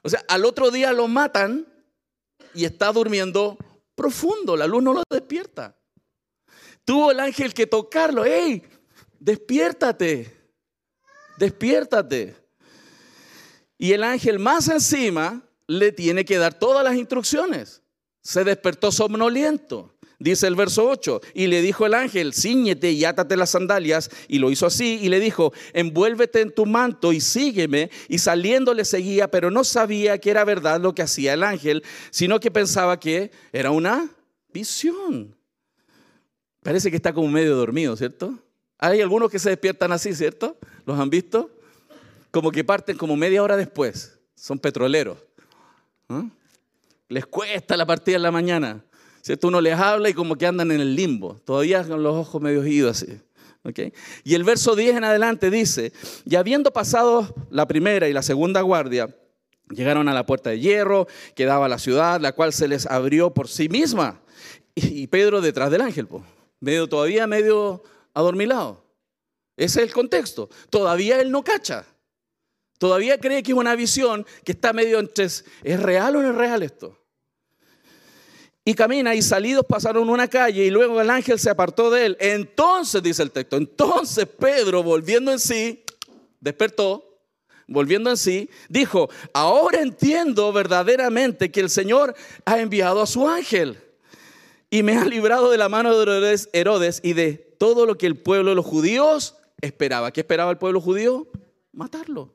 [0.02, 1.67] O sea, al otro día lo matan
[2.56, 3.56] y está durmiendo
[3.93, 4.58] profundo.
[4.58, 5.78] La luz no lo despierta.
[6.86, 8.26] Tuvo el ángel que tocarlo.
[8.26, 8.63] ¡Ey!
[9.19, 10.38] Despiértate
[11.39, 12.36] despiértate.
[13.78, 17.82] Y el ángel más encima le tiene que dar todas las instrucciones.
[18.21, 19.95] Se despertó somnoliento.
[20.21, 24.39] Dice el verso 8, y le dijo el ángel, ciñete y átate las sandalias, y
[24.39, 28.84] lo hizo así, y le dijo, envuélvete en tu manto y sígueme, y saliendo le
[28.84, 32.99] seguía, pero no sabía que era verdad lo que hacía el ángel, sino que pensaba
[32.99, 34.10] que era una
[34.52, 35.38] visión.
[36.63, 38.38] Parece que está como medio dormido, ¿cierto?
[38.79, 40.57] Hay algunos que se despiertan así, ¿cierto?
[40.85, 41.51] ¿Los han visto?
[42.31, 45.17] Como que parten como media hora después, son petroleros.
[46.07, 46.25] ¿Ah?
[47.09, 48.83] Les cuesta la partida en la mañana.
[49.21, 49.49] ¿Cierto?
[49.49, 52.65] Uno les habla y como que andan en el limbo, todavía con los ojos medio
[52.65, 53.19] idos así.
[54.23, 55.91] Y el verso 10 en adelante dice,
[56.25, 59.15] y habiendo pasado la primera y la segunda guardia,
[59.69, 62.85] llegaron a la puerta de hierro que daba a la ciudad, la cual se les
[62.85, 64.21] abrió por sí misma.
[64.75, 66.07] Y, Pedro detrás del ángel,
[66.59, 67.83] medio todavía medio
[68.13, 68.84] adormilado.
[69.58, 70.50] Ese es el contexto.
[70.69, 71.86] Todavía él no cacha.
[72.78, 76.36] Todavía cree que es una visión que está medio entre, ¿es real o no es
[76.36, 76.98] real esto?
[78.63, 82.17] Y camina y salidos pasaron una calle y luego el ángel se apartó de él.
[82.19, 85.84] Entonces, dice el texto, entonces Pedro, volviendo en sí,
[86.39, 87.19] despertó,
[87.67, 93.78] volviendo en sí, dijo, ahora entiendo verdaderamente que el Señor ha enviado a su ángel
[94.69, 98.17] y me ha librado de la mano de Herodes y de todo lo que el
[98.17, 100.12] pueblo de los judíos esperaba.
[100.12, 101.28] ¿Qué esperaba el pueblo judío?
[101.74, 102.34] Matarlo.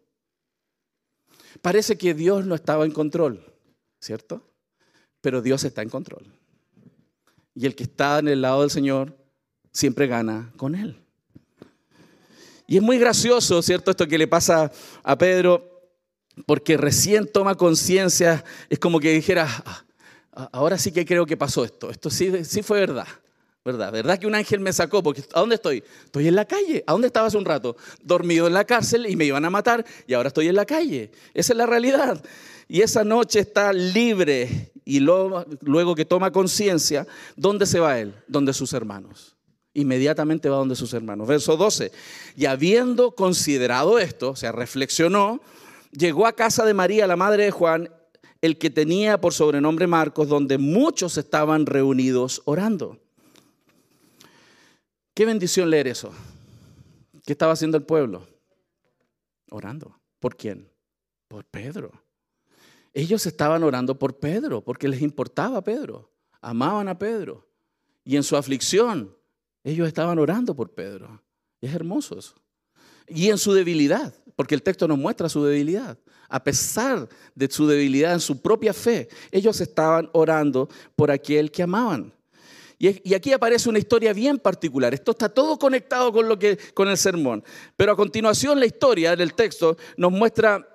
[1.63, 3.45] Parece que Dios no estaba en control,
[4.01, 4.43] ¿cierto?
[5.21, 6.27] Pero Dios está en control.
[7.55, 9.17] Y el que está en el lado del Señor
[9.73, 11.01] siempre gana con Él.
[12.67, 13.91] Y es muy gracioso, ¿cierto?
[13.91, 14.71] Esto que le pasa
[15.03, 15.91] a Pedro,
[16.45, 21.65] porque recién toma conciencia, es como que dijera, ah, ahora sí que creo que pasó
[21.65, 23.07] esto, esto sí, sí fue verdad.
[23.65, 23.91] ¿Verdad?
[23.93, 25.03] ¿Verdad que un ángel me sacó?
[25.03, 25.83] Porque ¿a dónde estoy?
[26.05, 26.85] Estoy en la calle.
[26.87, 27.77] ¿A dónde estaba hace un rato?
[28.03, 31.11] Dormido en la cárcel y me iban a matar y ahora estoy en la calle.
[31.33, 32.23] Esa es la realidad.
[32.69, 38.15] Y esa noche está libre y luego, que toma conciencia, ¿dónde se va él?
[38.29, 39.35] Donde sus hermanos.
[39.73, 41.27] Inmediatamente va donde sus hermanos.
[41.27, 41.91] Verso 12.
[42.37, 45.41] Y habiendo considerado esto, o sea, reflexionó,
[45.91, 47.89] llegó a casa de María, la madre de Juan,
[48.43, 52.99] el que tenía por sobrenombre Marcos, donde muchos estaban reunidos orando.
[55.15, 56.13] Qué bendición leer eso.
[57.25, 58.27] ¿Qué estaba haciendo el pueblo?
[59.51, 59.97] Orando.
[60.19, 60.69] ¿Por quién?
[61.29, 61.93] Por Pedro.
[62.93, 66.11] Ellos estaban orando por Pedro, porque les importaba Pedro.
[66.41, 67.47] Amaban a Pedro.
[68.05, 69.17] Y en su aflicción,
[69.63, 71.23] ellos estaban orando por Pedro.
[71.61, 72.35] es hermoso eso.
[73.07, 75.99] Y en su debilidad, porque el texto nos muestra su debilidad.
[76.29, 81.63] A pesar de su debilidad en su propia fe, ellos estaban orando por aquel que
[81.63, 82.14] amaban.
[83.05, 84.93] Y, aquí aparece una historia bien particular.
[84.93, 87.43] Esto está todo conectado con, lo que, con el sermón.
[87.77, 90.69] Pero a continuación la historia del texto nos muestra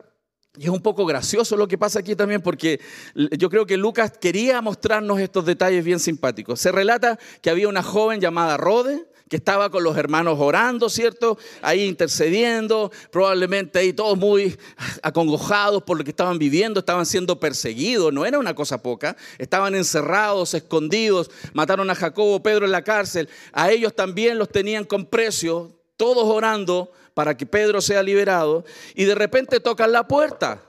[0.58, 2.82] y es un poco gracioso lo que pasa aquí también porque
[3.14, 6.60] yo creo que Lucas quería mostrarnos estos detalles bien simpáticos.
[6.60, 11.38] Se relata que había una joven llamada Rode, que estaba con los hermanos orando, ¿cierto?
[11.62, 14.58] Ahí intercediendo, probablemente ahí todos muy
[15.04, 19.76] acongojados por lo que estaban viviendo, estaban siendo perseguidos, no era una cosa poca, estaban
[19.76, 25.06] encerrados, escondidos, mataron a Jacobo, Pedro en la cárcel, a ellos también los tenían con
[25.06, 28.66] precio, todos orando para que Pedro sea liberado,
[28.96, 30.64] y de repente tocan la puerta.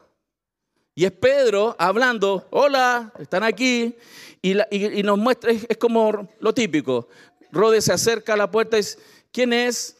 [0.94, 3.96] Y es Pedro hablando, hola, están aquí,
[4.42, 7.08] y, nos muestra, es, como lo típico,
[7.52, 8.98] Rode se acerca a la puerta y dice,
[9.32, 9.96] ¿quién es?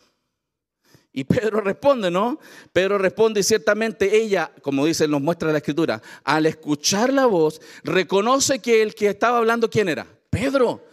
[1.12, 2.38] Y Pedro responde, ¿no?
[2.72, 7.60] Pedro responde y ciertamente ella, como dice, nos muestra la escritura, al escuchar la voz,
[7.82, 10.06] reconoce que el que estaba hablando, ¿quién era?
[10.30, 10.84] Pedro.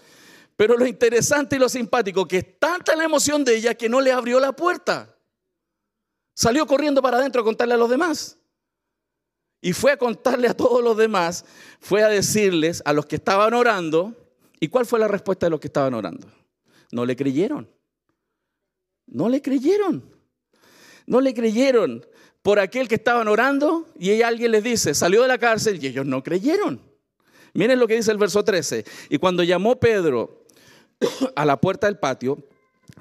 [0.55, 4.01] Pero lo interesante y lo simpático, que es tanta la emoción de ella que no
[4.01, 5.15] le abrió la puerta.
[6.33, 8.37] Salió corriendo para adentro a contarle a los demás.
[9.61, 11.45] Y fue a contarle a todos los demás,
[11.79, 14.15] fue a decirles a los que estaban orando,
[14.59, 16.27] ¿y cuál fue la respuesta de los que estaban orando?
[16.91, 17.69] No le creyeron.
[19.05, 20.15] No le creyeron.
[21.05, 22.05] No le creyeron
[22.41, 26.05] por aquel que estaban orando y alguien les dice, salió de la cárcel y ellos
[26.05, 26.81] no creyeron.
[27.53, 28.85] Miren lo que dice el verso 13.
[29.09, 30.45] Y cuando llamó Pedro
[31.35, 32.37] a la puerta del patio,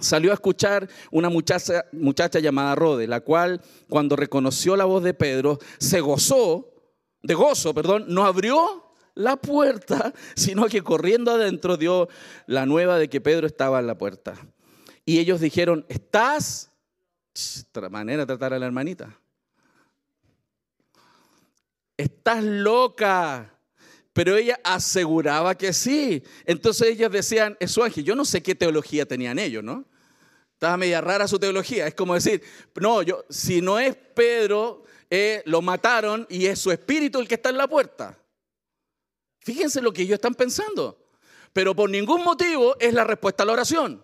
[0.00, 5.14] salió a escuchar una muchacha, muchacha llamada Rode, la cual cuando reconoció la voz de
[5.14, 6.72] Pedro, se gozó,
[7.22, 8.85] de gozo, perdón, no abrió
[9.16, 12.08] la puerta, sino que corriendo adentro dio
[12.46, 14.36] la nueva de que Pedro estaba en la puerta.
[15.04, 16.70] Y ellos dijeron, ¿estás?
[17.90, 19.18] Manera de tratar a la hermanita.
[21.96, 23.52] Estás loca.
[24.12, 26.22] Pero ella aseguraba que sí.
[26.46, 28.04] Entonces ellos decían, es su ángel.
[28.04, 29.84] Yo no sé qué teología tenían ellos, ¿no?
[30.54, 31.86] Estaba media rara su teología.
[31.86, 32.42] Es como decir,
[32.80, 37.34] no, yo, si no es Pedro, eh, lo mataron y es su espíritu el que
[37.34, 38.18] está en la puerta.
[39.46, 40.98] Fíjense lo que ellos están pensando.
[41.52, 44.02] pero por ningún motivo es la respuesta a la oración.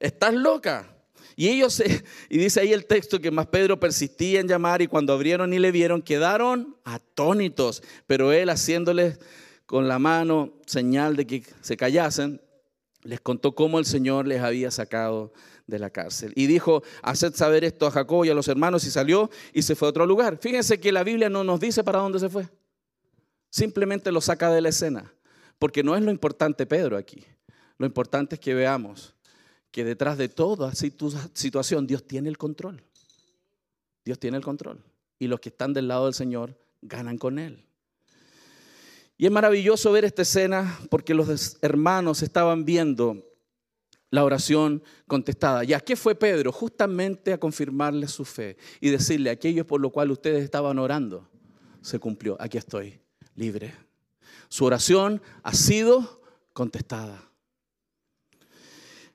[0.00, 0.92] Estás loca.
[1.36, 1.80] Y ellos,
[2.28, 5.60] y dice ahí el texto que más Pedro persistía en llamar y cuando abrieron y
[5.60, 7.80] le vieron, quedaron atónitos.
[8.08, 9.20] Pero él haciéndoles
[9.66, 12.42] con la mano señal de que se callasen,
[13.04, 15.32] les contó cómo el Señor les había sacado
[15.68, 16.32] de la cárcel.
[16.34, 19.76] Y dijo, haced saber esto a Jacob y a los hermanos y salió y se
[19.76, 20.38] fue a otro lugar.
[20.38, 22.48] Fíjense que la Biblia no nos dice para dónde se fue.
[23.56, 25.10] Simplemente lo saca de la escena.
[25.58, 27.24] Porque no es lo importante Pedro aquí.
[27.78, 29.14] Lo importante es que veamos
[29.70, 32.82] que detrás de toda situación Dios tiene el control.
[34.04, 34.84] Dios tiene el control.
[35.18, 37.64] Y los que están del lado del Señor ganan con Él.
[39.16, 43.24] Y es maravilloso ver esta escena porque los hermanos estaban viendo
[44.10, 45.64] la oración contestada.
[45.64, 46.52] ¿Y a qué fue Pedro?
[46.52, 51.26] Justamente a confirmarle su fe y decirle, aquello por lo cual ustedes estaban orando,
[51.80, 52.36] se cumplió.
[52.38, 53.00] Aquí estoy,
[53.36, 53.74] libre.
[54.48, 56.22] Su oración ha sido
[56.52, 57.22] contestada.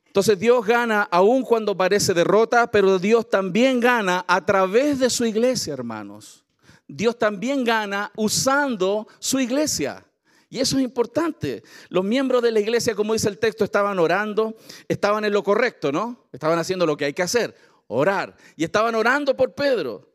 [0.05, 5.25] Entonces Dios gana aun cuando parece derrota, pero Dios también gana a través de su
[5.25, 6.43] iglesia, hermanos.
[6.87, 10.05] Dios también gana usando su iglesia.
[10.49, 11.63] Y eso es importante.
[11.87, 14.57] Los miembros de la iglesia, como dice el texto, estaban orando,
[14.89, 16.27] estaban en lo correcto, ¿no?
[16.33, 17.55] Estaban haciendo lo que hay que hacer,
[17.87, 18.35] orar.
[18.57, 20.11] Y estaban orando por Pedro.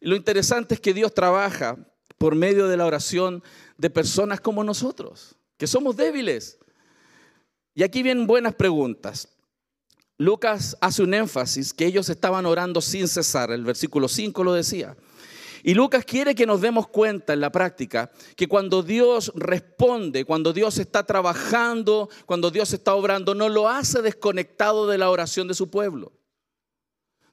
[0.00, 1.78] Lo interesante es que Dios trabaja
[2.18, 3.42] por medio de la oración
[3.76, 6.58] de personas como nosotros, que somos débiles.
[7.74, 9.28] Y aquí vienen buenas preguntas.
[10.18, 14.96] Lucas hace un énfasis que ellos estaban orando sin cesar, el versículo 5 lo decía.
[15.62, 20.52] Y Lucas quiere que nos demos cuenta en la práctica que cuando Dios responde, cuando
[20.52, 25.54] Dios está trabajando, cuando Dios está obrando, no lo hace desconectado de la oración de
[25.54, 26.12] su pueblo.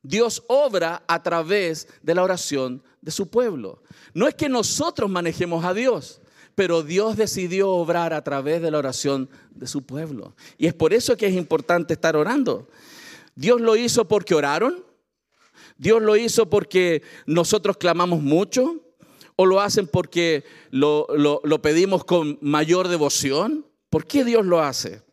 [0.08, 3.82] Dios obra a través de la oración de su pueblo.
[4.14, 6.22] No es que nosotros manejemos a Dios,
[6.54, 10.36] pero Dios decidió obrar a través de la oración de su pueblo.
[10.58, 12.70] Y es por eso que es importante estar orando.
[13.36, 14.86] Dios lo hizo porque oraron,
[15.78, 18.82] Dios lo hizo porque nosotros clamamos mucho,
[19.38, 23.66] o lo hacen porque lo, lo pedimos con mayor devoción.
[23.90, 25.05] ¿Por qué Dios lo hace?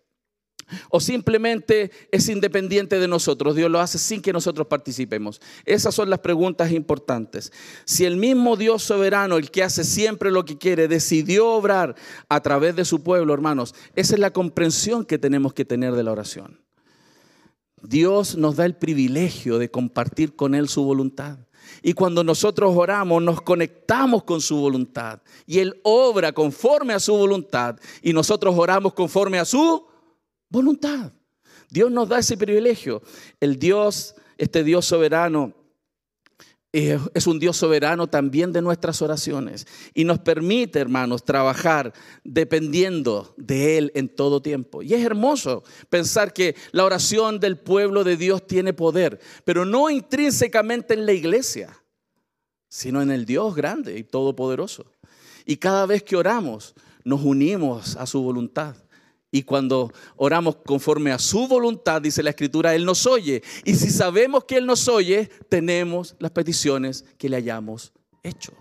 [0.91, 5.41] O simplemente es independiente de nosotros, Dios lo hace sin que nosotros participemos.
[5.65, 7.53] Esas son las preguntas importantes.
[7.85, 11.95] Si el mismo Dios soberano, el que hace siempre lo que quiere, decidió obrar
[12.29, 16.03] a través de su pueblo, hermanos, esa es la comprensión que tenemos que tener de
[16.03, 16.61] la oración.
[17.83, 21.39] Dios nos da el privilegio de compartir con Él su voluntad.
[21.83, 25.21] Y cuando nosotros oramos, nos conectamos con su voluntad.
[25.47, 27.79] Y Él obra conforme a su voluntad.
[28.03, 29.85] Y nosotros oramos conforme a su
[30.53, 31.12] voluntad.
[31.71, 33.03] Dios nos da ese privilegio.
[33.41, 35.55] El Dios, este Dios soberano,
[36.75, 41.93] eh, es un Dios soberano también de nuestras oraciones y nos permite, hermanos, trabajar
[42.25, 44.83] dependiendo de Él en todo tiempo.
[44.83, 49.91] Y es hermoso pensar que la oración del pueblo de Dios tiene poder, pero no
[49.91, 51.77] intrínsecamente en la iglesia,
[52.69, 54.87] sino en el Dios grande y todopoderoso.
[55.45, 58.77] Y cada vez que oramos, nos unimos a su voluntad.
[59.35, 63.42] Y cuando oramos conforme a su voluntad, dice la escritura, Él nos oye.
[63.64, 67.92] Y si sabemos que Él nos oye, tenemos las peticiones que le hayamos
[68.23, 68.53] hecho.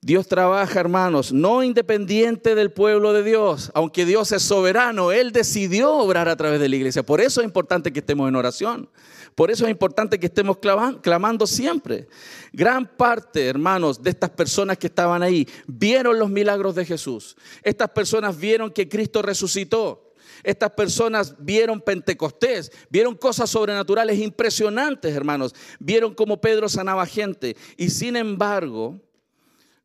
[0.00, 3.72] Dios trabaja, hermanos, no independiente del pueblo de Dios.
[3.74, 7.02] Aunque Dios es soberano, Él decidió obrar a través de la iglesia.
[7.02, 8.88] Por eso es importante que estemos en oración.
[9.34, 12.06] Por eso es importante que estemos clamando siempre.
[12.52, 17.36] Gran parte, hermanos, de estas personas que estaban ahí vieron los milagros de Jesús.
[17.62, 20.12] Estas personas vieron que Cristo resucitó.
[20.44, 25.54] Estas personas vieron Pentecostés, vieron cosas sobrenaturales impresionantes, hermanos.
[25.80, 27.56] Vieron cómo Pedro sanaba gente.
[27.76, 29.00] Y sin embargo,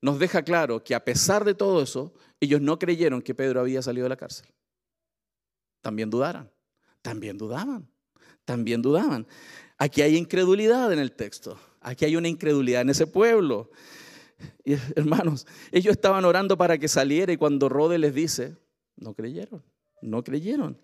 [0.03, 3.81] nos deja claro que a pesar de todo eso, ellos no creyeron que Pedro había
[3.81, 4.47] salido de la cárcel.
[5.81, 6.51] También dudaran,
[7.01, 7.89] también dudaban
[8.45, 9.27] también dudaban.
[9.77, 11.59] Aquí hay incredulidad en el texto.
[11.81, 13.71] Aquí hay una incredulidad en ese pueblo.
[14.63, 18.57] Y, hermanos, ellos estaban orando para que saliera y cuando Rode les dice,
[18.95, 19.63] no creyeron,
[20.01, 20.79] no creyeron.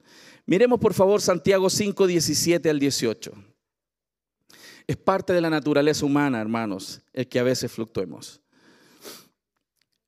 [0.45, 3.31] Miremos por favor Santiago 5, 17 al 18.
[4.87, 8.41] Es parte de la naturaleza humana, hermanos, el que a veces fluctuemos.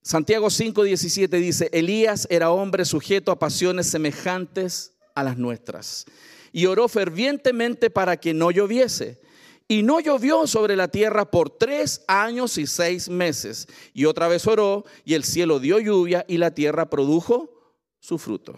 [0.02, 6.06] Santiago 5, 17 dice, Elías era hombre sujeto a pasiones semejantes a las nuestras
[6.52, 9.22] y oró fervientemente para que no lloviese.
[9.68, 13.68] Y no llovió sobre la tierra por tres años y seis meses.
[13.94, 18.54] Y otra vez oró y el cielo dio lluvia y la tierra produjo su fruto.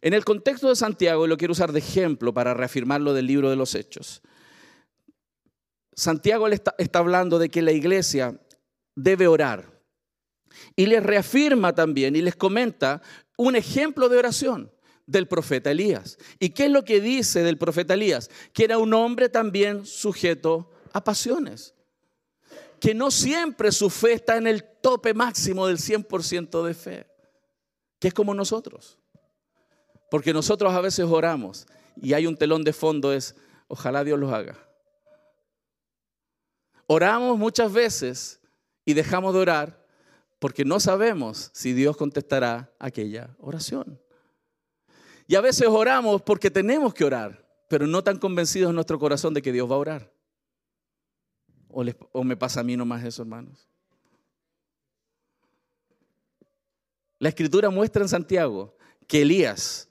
[0.00, 3.26] En el contexto de Santiago, y lo quiero usar de ejemplo para reafirmar lo del
[3.26, 4.22] libro de los Hechos,
[5.92, 8.40] Santiago está hablando de que la iglesia
[8.96, 9.76] debe orar.
[10.74, 13.02] Y les reafirma también y les comenta
[13.36, 14.72] un ejemplo de oración
[15.06, 16.18] del profeta Elías.
[16.40, 18.30] ¿Y qué es lo que dice del profeta Elías?
[18.52, 21.74] Que era un hombre también sujeto a pasiones.
[22.80, 27.06] Que no siempre su fe está en el tope máximo del 100% de fe.
[28.00, 28.98] Que es como nosotros.
[30.10, 31.66] Porque nosotros a veces oramos
[32.00, 33.34] y hay un telón de fondo, es,
[33.68, 34.56] ojalá Dios los haga.
[36.86, 38.40] Oramos muchas veces
[38.86, 39.86] y dejamos de orar
[40.38, 44.00] porque no sabemos si Dios contestará aquella oración.
[45.26, 49.34] Y a veces oramos porque tenemos que orar, pero no tan convencidos en nuestro corazón
[49.34, 50.12] de que Dios va a orar.
[51.68, 53.68] ¿O, me pasa a mí nomás eso, hermanos?
[57.18, 58.76] La escritura muestra en Santiago
[59.06, 59.88] que Elías,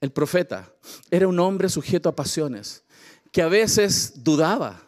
[0.00, 0.74] el profeta,
[1.10, 2.84] era un hombre sujeto a pasiones,
[3.30, 4.82] que a veces dudaba,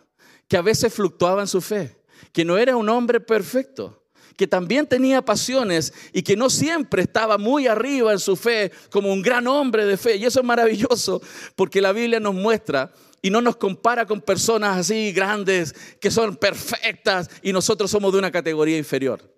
[0.49, 1.98] que a veces fluctuaba en su fe,
[2.33, 4.05] que no era un hombre perfecto,
[4.37, 9.13] que también tenía pasiones y que no siempre estaba muy arriba en su fe como
[9.13, 10.17] un gran hombre de fe.
[10.17, 11.21] Y eso es maravilloso
[11.57, 16.37] porque la Biblia nos muestra y no nos compara con personas así grandes que son
[16.37, 19.35] perfectas y nosotros somos de una categoría inferior.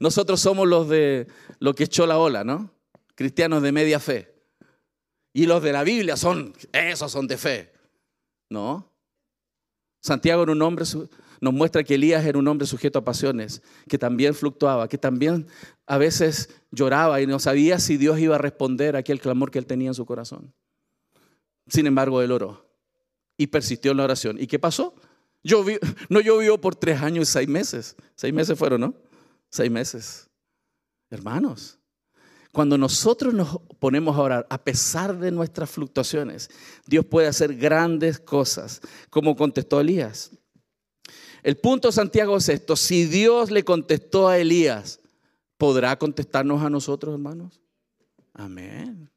[0.00, 1.28] Nosotros somos los de
[1.60, 2.74] lo que echó la ola, ¿no?
[3.14, 4.34] Cristianos de media fe.
[5.32, 7.72] Y los de la Biblia son, esos son de fe.
[8.50, 8.92] ¿No?
[10.00, 10.84] Santiago era un hombre
[11.42, 15.48] nos muestra que Elías era un hombre sujeto a pasiones, que también fluctuaba, que también
[15.86, 19.58] a veces lloraba y no sabía si Dios iba a responder a aquel clamor que
[19.58, 20.54] él tenía en su corazón.
[21.66, 22.70] Sin embargo, él oró
[23.36, 24.36] y persistió en la oración.
[24.40, 24.94] ¿Y qué pasó?
[26.08, 27.96] no llovió por tres años y seis meses.
[28.14, 28.94] Seis meses fueron, ¿no?
[29.50, 30.30] Seis meses.
[31.10, 31.80] Hermanos,
[32.52, 36.50] cuando nosotros nos ponemos a orar, a pesar de nuestras fluctuaciones,
[36.86, 38.80] Dios puede hacer grandes cosas,
[39.10, 40.30] como contestó Elías.
[41.42, 42.76] El punto, Santiago, es esto.
[42.76, 45.00] Si Dios le contestó a Elías,
[45.58, 47.60] ¿podrá contestarnos a nosotros, hermanos?
[48.32, 49.10] Amén.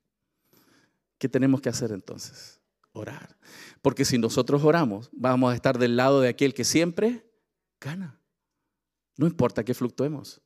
[1.17, 2.59] ¿Qué tenemos que hacer entonces?
[2.93, 3.37] Orar.
[3.81, 7.29] Porque si nosotros oramos, vamos a estar del lado de aquel que siempre
[7.79, 8.19] gana.
[9.17, 10.41] No importa que fluctuemos.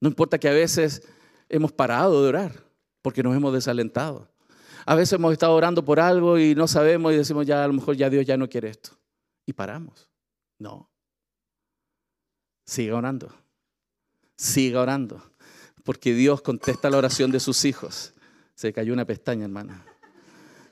[0.00, 1.02] No importa que a veces
[1.48, 2.64] hemos parado de orar
[3.02, 4.30] porque nos hemos desalentado.
[4.86, 7.72] A veces hemos estado orando por algo y no sabemos y decimos ya a lo
[7.72, 8.90] mejor ya Dios ya no quiere esto.
[9.46, 10.08] Y paramos.
[10.64, 10.88] No.
[12.64, 13.30] Siga orando.
[14.34, 15.22] Siga orando.
[15.82, 18.14] Porque Dios contesta la oración de sus hijos.
[18.54, 19.84] Se cayó una pestaña, hermana.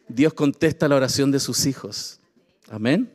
[0.09, 2.21] Dios contesta la oración de sus hijos.
[2.71, 3.13] Amén.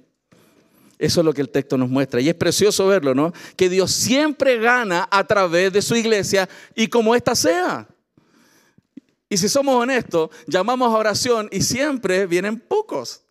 [0.99, 2.21] Eso es lo que el texto nos muestra.
[2.21, 3.33] Y es precioso verlo, ¿no?
[3.55, 7.87] Que Dios siempre gana a través de su iglesia y como ésta sea.
[9.29, 13.23] Y si somos honestos, llamamos a oración y siempre vienen pocos.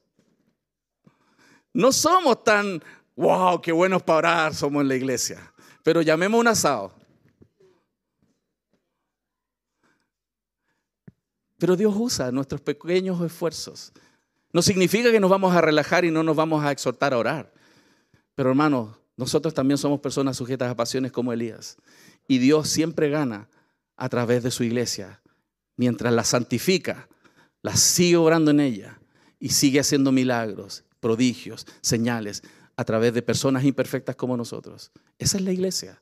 [1.76, 2.82] No somos tan
[3.16, 5.52] wow, qué buenos para orar somos en la iglesia.
[5.82, 6.92] Pero llamemos un asado.
[11.58, 13.92] Pero Dios usa nuestros pequeños esfuerzos.
[14.52, 17.52] No significa que nos vamos a relajar y no nos vamos a exhortar a orar.
[18.34, 21.78] Pero hermanos, nosotros también somos personas sujetas a pasiones como Elías.
[22.28, 23.48] Y Dios siempre gana
[23.96, 25.22] a través de su iglesia.
[25.76, 27.08] Mientras la santifica,
[27.62, 29.00] la sigue orando en ella
[29.38, 32.42] y sigue haciendo milagros, prodigios, señales
[32.76, 34.92] a través de personas imperfectas como nosotros.
[35.18, 36.00] Esa es la iglesia.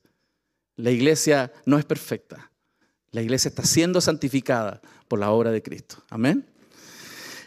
[0.76, 2.50] La iglesia no es perfecta.
[3.12, 6.02] La iglesia está siendo santificada por la obra de Cristo.
[6.10, 6.44] Amén.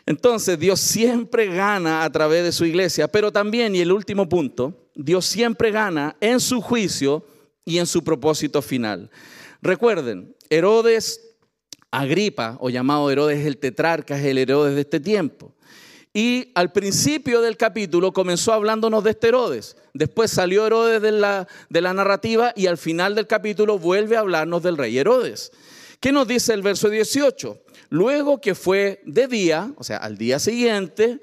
[0.05, 4.87] Entonces Dios siempre gana a través de su iglesia, pero también, y el último punto,
[4.95, 7.25] Dios siempre gana en su juicio
[7.65, 9.11] y en su propósito final.
[9.61, 11.35] Recuerden, Herodes
[11.91, 15.53] Agripa, o llamado Herodes el tetrarca, es el Herodes de este tiempo.
[16.17, 19.77] Y al principio del capítulo comenzó hablándonos de este Herodes.
[19.93, 24.21] Después salió Herodes de la, de la narrativa y al final del capítulo vuelve a
[24.21, 25.51] hablarnos del rey Herodes.
[25.99, 27.61] ¿Qué nos dice el verso 18?
[27.89, 31.21] Luego que fue de día, o sea, al día siguiente,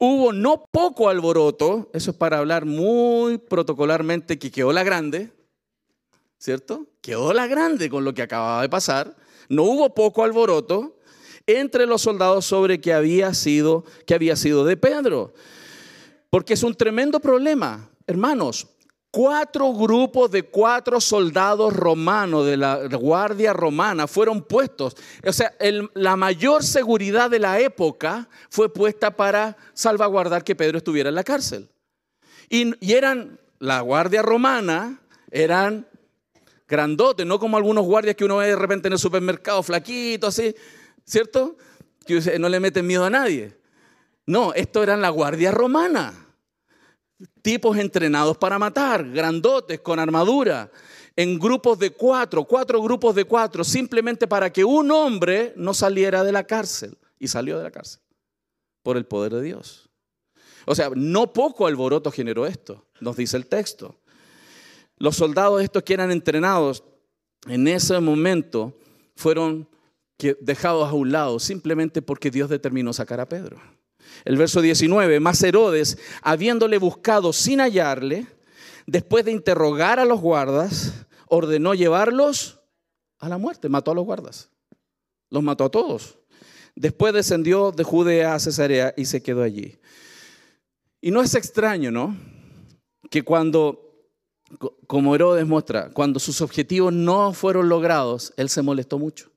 [0.00, 5.30] hubo no poco alboroto, eso es para hablar muy protocolarmente que quedó la grande,
[6.38, 6.88] ¿cierto?
[7.02, 9.14] Quedó la grande con lo que acababa de pasar.
[9.48, 10.93] No hubo poco alboroto
[11.46, 15.34] entre los soldados sobre que había sido, que había sido de Pedro.
[16.30, 18.66] Porque es un tremendo problema, hermanos.
[19.10, 24.96] Cuatro grupos de cuatro soldados romanos de la guardia romana fueron puestos.
[25.24, 25.54] O sea,
[25.94, 31.22] la mayor seguridad de la época fue puesta para salvaguardar que Pedro estuviera en la
[31.22, 31.68] cárcel.
[32.48, 35.86] Y, y eran, la guardia romana, eran
[36.66, 40.54] grandotes, no como algunos guardias que uno ve de repente en el supermercado, flaquitos, así.
[41.06, 41.56] ¿Cierto?
[42.06, 43.56] Que no le meten miedo a nadie.
[44.26, 46.12] No, esto era la guardia romana.
[47.42, 50.70] tipos entrenados para matar, grandotes, con armadura,
[51.16, 56.24] en grupos de cuatro, cuatro grupos de cuatro, simplemente para que un hombre no saliera
[56.24, 56.98] de la cárcel.
[57.18, 58.00] Y salió de la cárcel
[58.82, 59.88] por el poder de Dios.
[60.66, 63.98] O sea, no poco alboroto generó esto, nos dice el texto.
[64.98, 66.84] Los soldados estos que eran entrenados
[67.46, 68.78] en ese momento
[69.16, 69.68] fueron
[70.18, 73.60] dejados a un lado simplemente porque Dios determinó sacar a Pedro.
[74.24, 78.26] El verso 19, más Herodes, habiéndole buscado sin hallarle,
[78.86, 82.60] después de interrogar a los guardas, ordenó llevarlos
[83.18, 84.50] a la muerte, mató a los guardas,
[85.30, 86.18] los mató a todos.
[86.76, 89.78] Después descendió de Judea a Cesarea y se quedó allí.
[91.00, 92.16] Y no es extraño, ¿no?
[93.10, 94.08] Que cuando,
[94.86, 99.33] como Herodes muestra, cuando sus objetivos no fueron logrados, él se molestó mucho.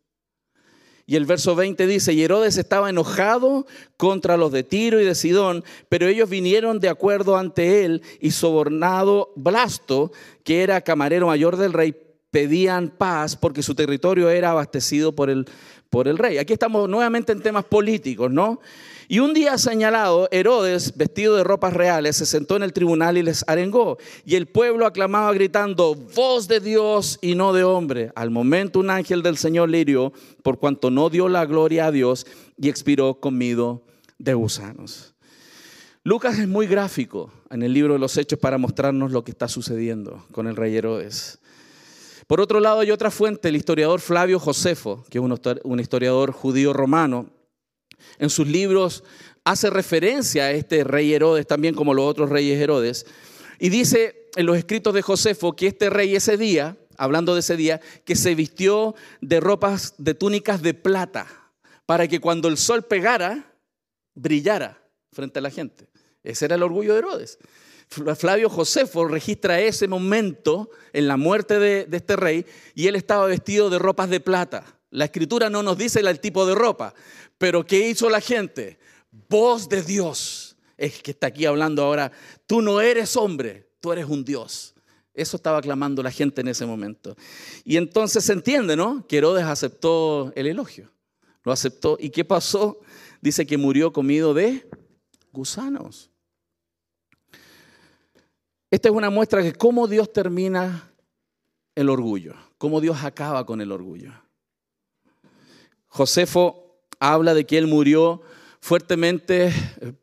[1.09, 5.15] Y el verso 20 dice, y Herodes estaba enojado contra los de Tiro y de
[5.15, 10.11] Sidón, pero ellos vinieron de acuerdo ante él y sobornado Blasto,
[10.43, 11.95] que era camarero mayor del rey,
[12.37, 15.47] pedían paz porque su territorio era abastecido por el,
[15.89, 16.37] por el rey.
[16.37, 18.61] Aquí estamos nuevamente en temas políticos, ¿no?
[19.07, 23.23] Y un día señalado, Herodes, vestido de ropas reales, se sentó en el tribunal y
[23.23, 23.97] les arengó.
[24.23, 28.11] Y el pueblo aclamaba gritando, voz de Dios y no de hombre.
[28.13, 30.13] Al momento un ángel del Señor le hirió,
[30.43, 33.81] por cuanto no dio la gloria a Dios y expiró comido
[34.19, 35.15] de gusanos.
[36.03, 39.47] Lucas es muy gráfico en el libro de los Hechos para mostrarnos lo que está
[39.47, 41.39] sucediendo con el rey Herodes.
[42.27, 45.23] Por otro lado, hay otra fuente, el historiador Flavio Josefo, que es
[45.63, 47.29] un historiador judío romano,
[48.19, 49.03] en sus libros
[49.45, 53.05] hace referencia a este rey Herodes, también como los otros reyes Herodes,
[53.59, 57.55] y dice en los escritos de Josefo que este rey ese día, hablando de ese
[57.55, 61.27] día, que se vistió de ropas, de túnicas de plata,
[61.85, 63.53] para que cuando el sol pegara,
[64.15, 65.87] brillara frente a la gente.
[66.23, 67.39] Ese era el orgullo de Herodes.
[67.89, 73.69] Flavio Josefo registra ese momento en la muerte de, este rey y él estaba vestido
[73.69, 74.65] de ropas de plata.
[74.89, 76.93] La escritura no nos dice el tipo de ropa,
[77.37, 78.79] pero ¿qué hizo la gente?
[79.29, 80.57] Voz de Dios.
[80.77, 82.11] Es que está aquí hablando ahora,
[82.45, 84.75] tú no eres hombre, tú eres un Dios.
[85.13, 87.15] Eso estaba clamando la gente en ese momento.
[87.63, 89.07] Y entonces se entiende, ¿no?
[89.07, 90.91] Que Herodes aceptó el elogio.
[91.43, 91.97] Lo aceptó.
[91.99, 92.79] ¿Y qué pasó?
[93.19, 94.69] Dice que murió comido de
[95.31, 96.11] gusanos.
[98.69, 100.91] Esta es una muestra de cómo Dios termina
[101.73, 104.11] el orgullo, cómo Dios acaba con el orgullo.
[105.87, 108.21] Josefo habla de que él murió
[108.59, 109.53] fuertemente,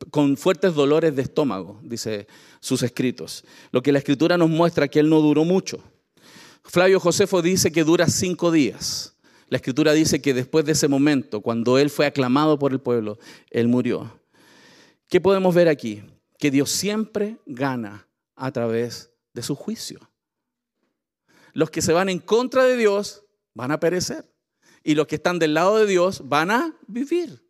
[0.09, 2.27] con fuertes dolores de estómago, dice
[2.59, 3.43] sus escritos.
[3.71, 5.79] Lo que la escritura nos muestra que él no duró mucho.
[6.63, 9.15] Flavio Josefo dice que dura cinco días.
[9.49, 13.19] La escritura dice que después de ese momento, cuando él fue aclamado por el pueblo,
[13.51, 14.19] él murió.
[15.07, 16.01] ¿Qué podemos ver aquí?
[16.39, 19.99] Que Dios siempre gana a través de su juicio.
[21.53, 23.23] Los que se van en contra de Dios
[23.53, 24.29] van a perecer
[24.83, 27.43] y los que están del lado de Dios van a vivir.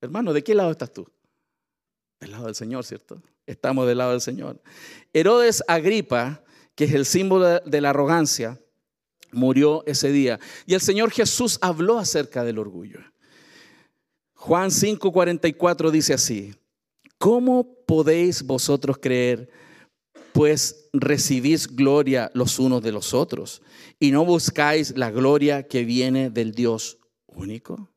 [0.00, 1.10] Hermano, ¿de qué lado estás tú?
[2.20, 3.22] Del lado del Señor, ¿cierto?
[3.46, 4.60] Estamos del lado del Señor.
[5.12, 8.60] Herodes Agripa, que es el símbolo de la arrogancia,
[9.32, 10.38] murió ese día.
[10.66, 13.00] Y el Señor Jesús habló acerca del orgullo.
[14.34, 16.54] Juan 5:44 dice así,
[17.18, 19.48] ¿cómo podéis vosotros creer?
[20.32, 23.62] Pues recibís gloria los unos de los otros
[23.98, 27.90] y no buscáis la gloria que viene del Dios único?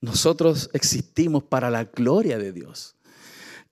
[0.00, 2.96] Nosotros existimos para la gloria de Dios.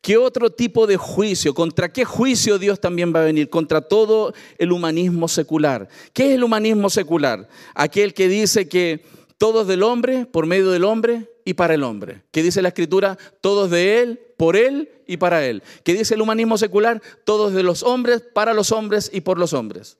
[0.00, 1.54] ¿Qué otro tipo de juicio?
[1.54, 3.50] ¿Contra qué juicio Dios también va a venir?
[3.50, 5.88] Contra todo el humanismo secular.
[6.12, 7.48] ¿Qué es el humanismo secular?
[7.74, 9.04] Aquel que dice que
[9.38, 12.24] todo es del hombre, por medio del hombre y para el hombre.
[12.30, 13.16] ¿Qué dice la escritura?
[13.40, 15.62] Todos de él, por él y para él.
[15.82, 17.00] ¿Qué dice el humanismo secular?
[17.24, 19.96] Todos de los hombres, para los hombres y por los hombres.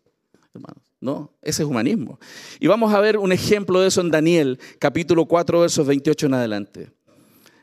[0.53, 0.83] Hermanos.
[1.01, 1.33] ¿no?
[1.41, 2.21] Ese es humanismo.
[2.61, 6.35] Y vamos a ver un ejemplo de eso en Daniel, capítulo 4, versos 28 en
[6.35, 6.93] adelante.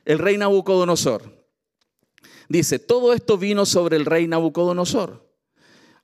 [0.03, 1.45] El rey Nabucodonosor.
[2.49, 5.29] Dice, todo esto vino sobre el rey Nabucodonosor.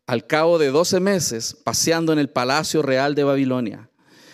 [0.06, 3.90] Al cabo de 12 meses, paseando en el palacio real de Babilonia,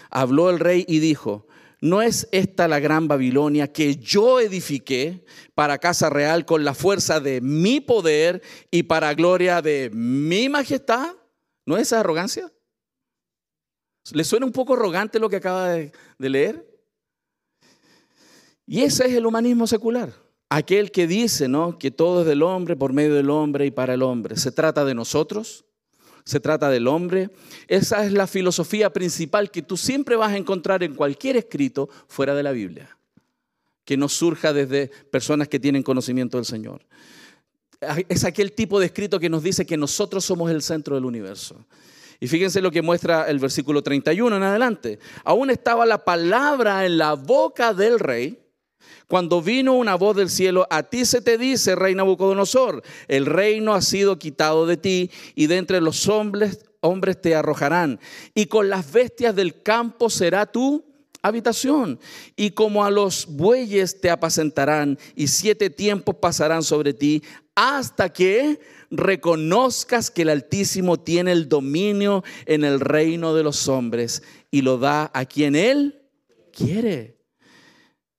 [0.10, 1.47] habló el rey y dijo,
[1.82, 5.26] ¿no es esta la gran Babilonia que yo edifiqué
[5.56, 11.16] para casa real con la fuerza de mi poder y para gloria de mi majestad?
[11.66, 12.52] ¿No es esa arrogancia?
[14.12, 16.66] ¿Le suena un poco arrogante lo que acaba de, leer?
[18.66, 20.14] Y ese es el humanismo secular.
[20.50, 21.78] Aquel que dice ¿no?
[21.78, 24.38] que todo es del hombre, por medio del hombre y para el hombre.
[24.38, 25.66] Se trata de nosotros,
[26.28, 27.30] se trata del hombre.
[27.70, 32.36] Esa es la filosofía principal que tú siempre vas a encontrar en cualquier escrito fuera
[32.36, 32.98] de la Biblia,
[33.86, 36.86] que no surja desde personas que tienen conocimiento del Señor.
[38.10, 41.66] Es aquel tipo de escrito que nos dice que nosotros somos el centro del universo.
[42.20, 45.00] Y fíjense lo que muestra el versículo 31 en adelante.
[45.24, 48.38] Aún estaba la palabra en la boca del rey.
[49.08, 53.74] Cuando vino una voz del cielo, a ti se te dice, rey Nabucodonosor, el reino
[53.74, 58.02] ha sido quitado de ti y de entre los hombres, hombres te arrojarán.
[58.36, 60.84] Y con las bestias del campo será tu
[61.22, 62.00] habitación.
[62.36, 67.24] Y como a los bueyes te apacentarán y siete tiempos pasarán sobre ti
[67.56, 68.60] hasta que
[68.92, 74.78] reconozcas que el Altísimo tiene el dominio en el reino de los hombres y lo
[74.78, 76.02] da a quien Él
[76.52, 77.17] quiere.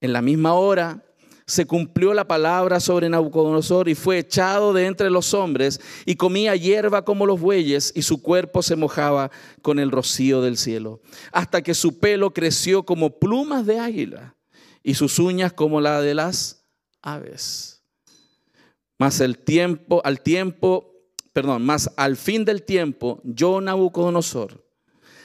[0.01, 1.05] En la misma hora
[1.49, 6.55] se cumplió la palabra sobre Nabucodonosor y fue echado de entre los hombres y comía
[6.55, 9.31] hierba como los bueyes y su cuerpo se mojaba
[9.63, 11.01] con el rocío del cielo,
[11.33, 14.37] hasta que su pelo creció como plumas de águila
[14.83, 16.67] y sus uñas como la de las
[17.01, 17.83] aves.
[18.99, 20.93] Mas el tiempo, al tiempo,
[21.33, 24.69] perdón, más al fin del tiempo, yo Nabucodonosor,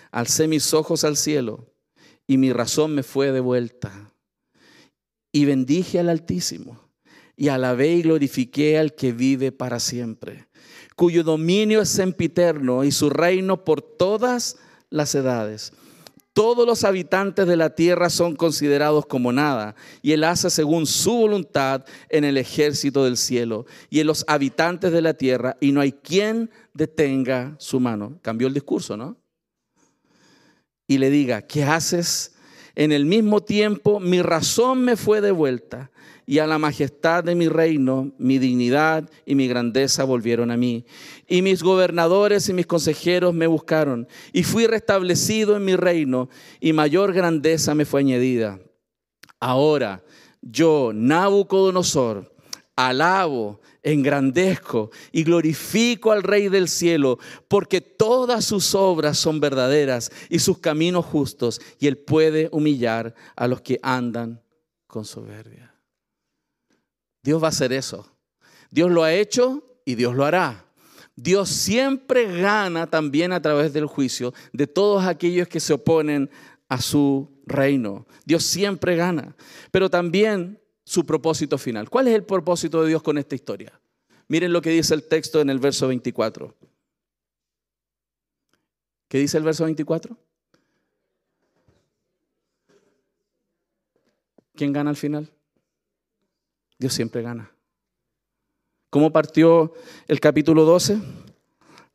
[0.10, 1.74] alcé mis ojos al cielo
[2.26, 4.13] y mi razón me fue de vuelta.
[5.34, 6.80] Y bendije al Altísimo
[7.36, 10.48] y alabé y glorifiqué al que vive para siempre,
[10.96, 14.58] cuyo dominio es sempiterno y su reino por todas
[14.90, 15.74] las edades.
[16.34, 21.14] Todos los habitantes de la tierra son considerados como nada, y Él hace según su
[21.14, 25.82] voluntad en el ejército del cielo y en los habitantes de la tierra, y no
[25.82, 28.20] hay quien detenga su mano.
[28.24, 29.16] Cambió el discurso, ¿no?
[30.88, 32.33] Y le diga, ¿qué haces?
[32.76, 35.92] En el mismo tiempo mi razón me fue devuelta
[36.26, 40.86] y a la majestad de mi reino, mi dignidad y mi grandeza volvieron a mí.
[41.28, 46.74] Y mis gobernadores y mis consejeros me buscaron, y fui restablecido en mi reino, y
[46.74, 48.60] mayor grandeza me fue añadida.
[49.40, 50.04] Ahora
[50.42, 52.33] yo, Nabucodonosor,
[52.76, 60.40] alabo, engrandezco y glorifico al Rey del cielo, porque todas sus obras son verdaderas y
[60.40, 64.42] sus caminos justos, y él puede humillar a los que andan
[64.88, 65.74] con soberbia.
[67.22, 68.10] Dios va a hacer eso.
[68.70, 70.66] Dios lo ha hecho y Dios lo hará.
[71.16, 76.30] Dios siempre gana también a través del juicio de todos aquellos que se oponen
[76.68, 78.08] a su reino.
[78.26, 79.36] Dios siempre gana.
[79.72, 81.90] Pero también su propósito final.
[81.90, 83.80] ¿Cuál es el propósito de Dios con esta historia?
[84.28, 86.56] Miren lo que dice el texto en el verso 24.
[89.08, 90.18] ¿Qué dice el verso 24?
[94.56, 95.32] ¿Quién gana al final?
[96.78, 97.52] Dios siempre gana.
[98.90, 99.74] ¿Cómo partió
[100.08, 101.00] el capítulo 12?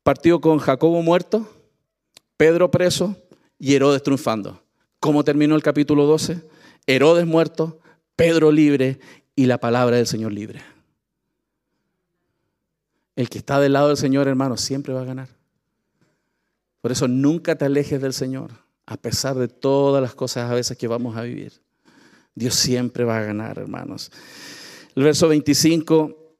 [0.02, 1.48] Partió con Jacobo muerto,
[2.36, 3.16] Pedro preso
[3.58, 4.62] y Herodes triunfando.
[4.98, 6.48] ¿Cómo terminó el capítulo 12?
[6.86, 7.80] Herodes muerto,
[8.18, 8.98] Pedro libre
[9.36, 10.60] y la palabra del Señor libre.
[13.14, 15.28] El que está del lado del Señor, hermano, siempre va a ganar.
[16.80, 18.50] Por eso nunca te alejes del Señor,
[18.86, 21.52] a pesar de todas las cosas a veces que vamos a vivir.
[22.34, 24.10] Dios siempre va a ganar, hermanos.
[24.96, 26.34] El verso 25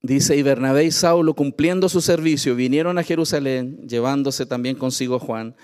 [0.00, 5.54] dice, y Bernabé y Saulo, cumpliendo su servicio, vinieron a Jerusalén, llevándose también consigo Juan,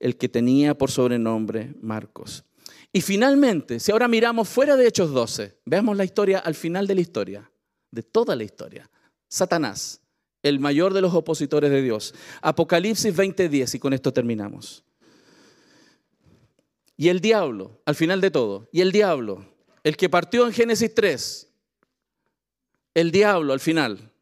[0.00, 2.46] el que tenía por sobrenombre Marcos.
[2.92, 6.94] Y finalmente, si ahora miramos fuera de Hechos 12, veamos la historia al final de
[6.94, 7.50] la historia,
[7.90, 8.90] de toda la historia.
[9.28, 10.02] Satanás,
[10.42, 12.14] el mayor de los opositores de Dios.
[12.42, 14.84] Apocalipsis 20:10, y con esto terminamos.
[16.98, 19.46] Y el diablo, al final de todo, y el diablo,
[19.82, 21.48] el que partió en Génesis 3,
[22.94, 24.12] el diablo al final,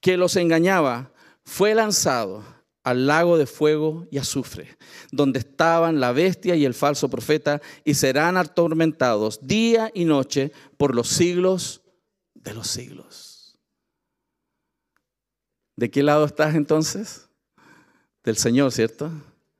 [0.00, 1.12] que los engañaba,
[1.44, 2.42] fue lanzado
[2.86, 4.78] al lago de fuego y azufre,
[5.10, 10.94] donde estaban la bestia y el falso profeta, y serán atormentados día y noche por
[10.94, 11.82] los siglos
[12.34, 13.58] de los siglos.
[15.74, 17.28] ¿De qué lado estás entonces?
[18.24, 19.10] Del Señor, ¿cierto?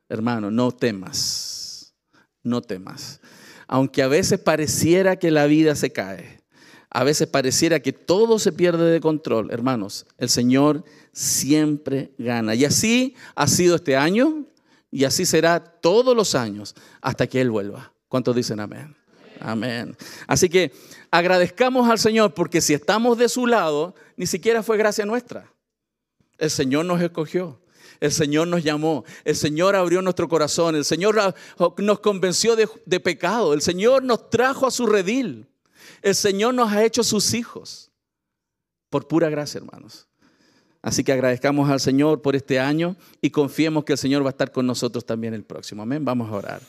[0.09, 1.95] Hermano, no temas,
[2.43, 3.21] no temas
[3.67, 6.41] aunque a veces pareciera que la vida se cae,
[6.91, 12.55] a veces pareciera que todo se pierde de control, hermanos, el Señor siempre gana.
[12.55, 14.47] Y así ha sido este año
[14.91, 17.93] y así será todos los años hasta que Él vuelva.
[18.09, 18.97] ¿Cuántos dicen amén?
[19.41, 19.97] Amén.
[20.27, 20.73] Así que
[21.11, 25.53] agradezcamos al Señor porque si estamos de su lado, ni siquiera fue gracia nuestra.
[26.39, 27.61] El Señor nos escogió.
[28.01, 31.17] El Señor nos llamó, el Señor abrió nuestro corazón, el Señor
[31.79, 35.47] nos convenció de, pecado, el Señor nos trajo a su redil,
[36.03, 37.91] el Señor nos ha hecho sus hijos,
[38.91, 40.09] por pura gracia, hermanos.
[40.83, 44.31] Así que agradezcamos al Señor por este año y confiemos que el Señor va a
[44.31, 45.83] estar con nosotros también el próximo.
[45.83, 46.05] Amén.
[46.05, 46.61] Vamos a orar.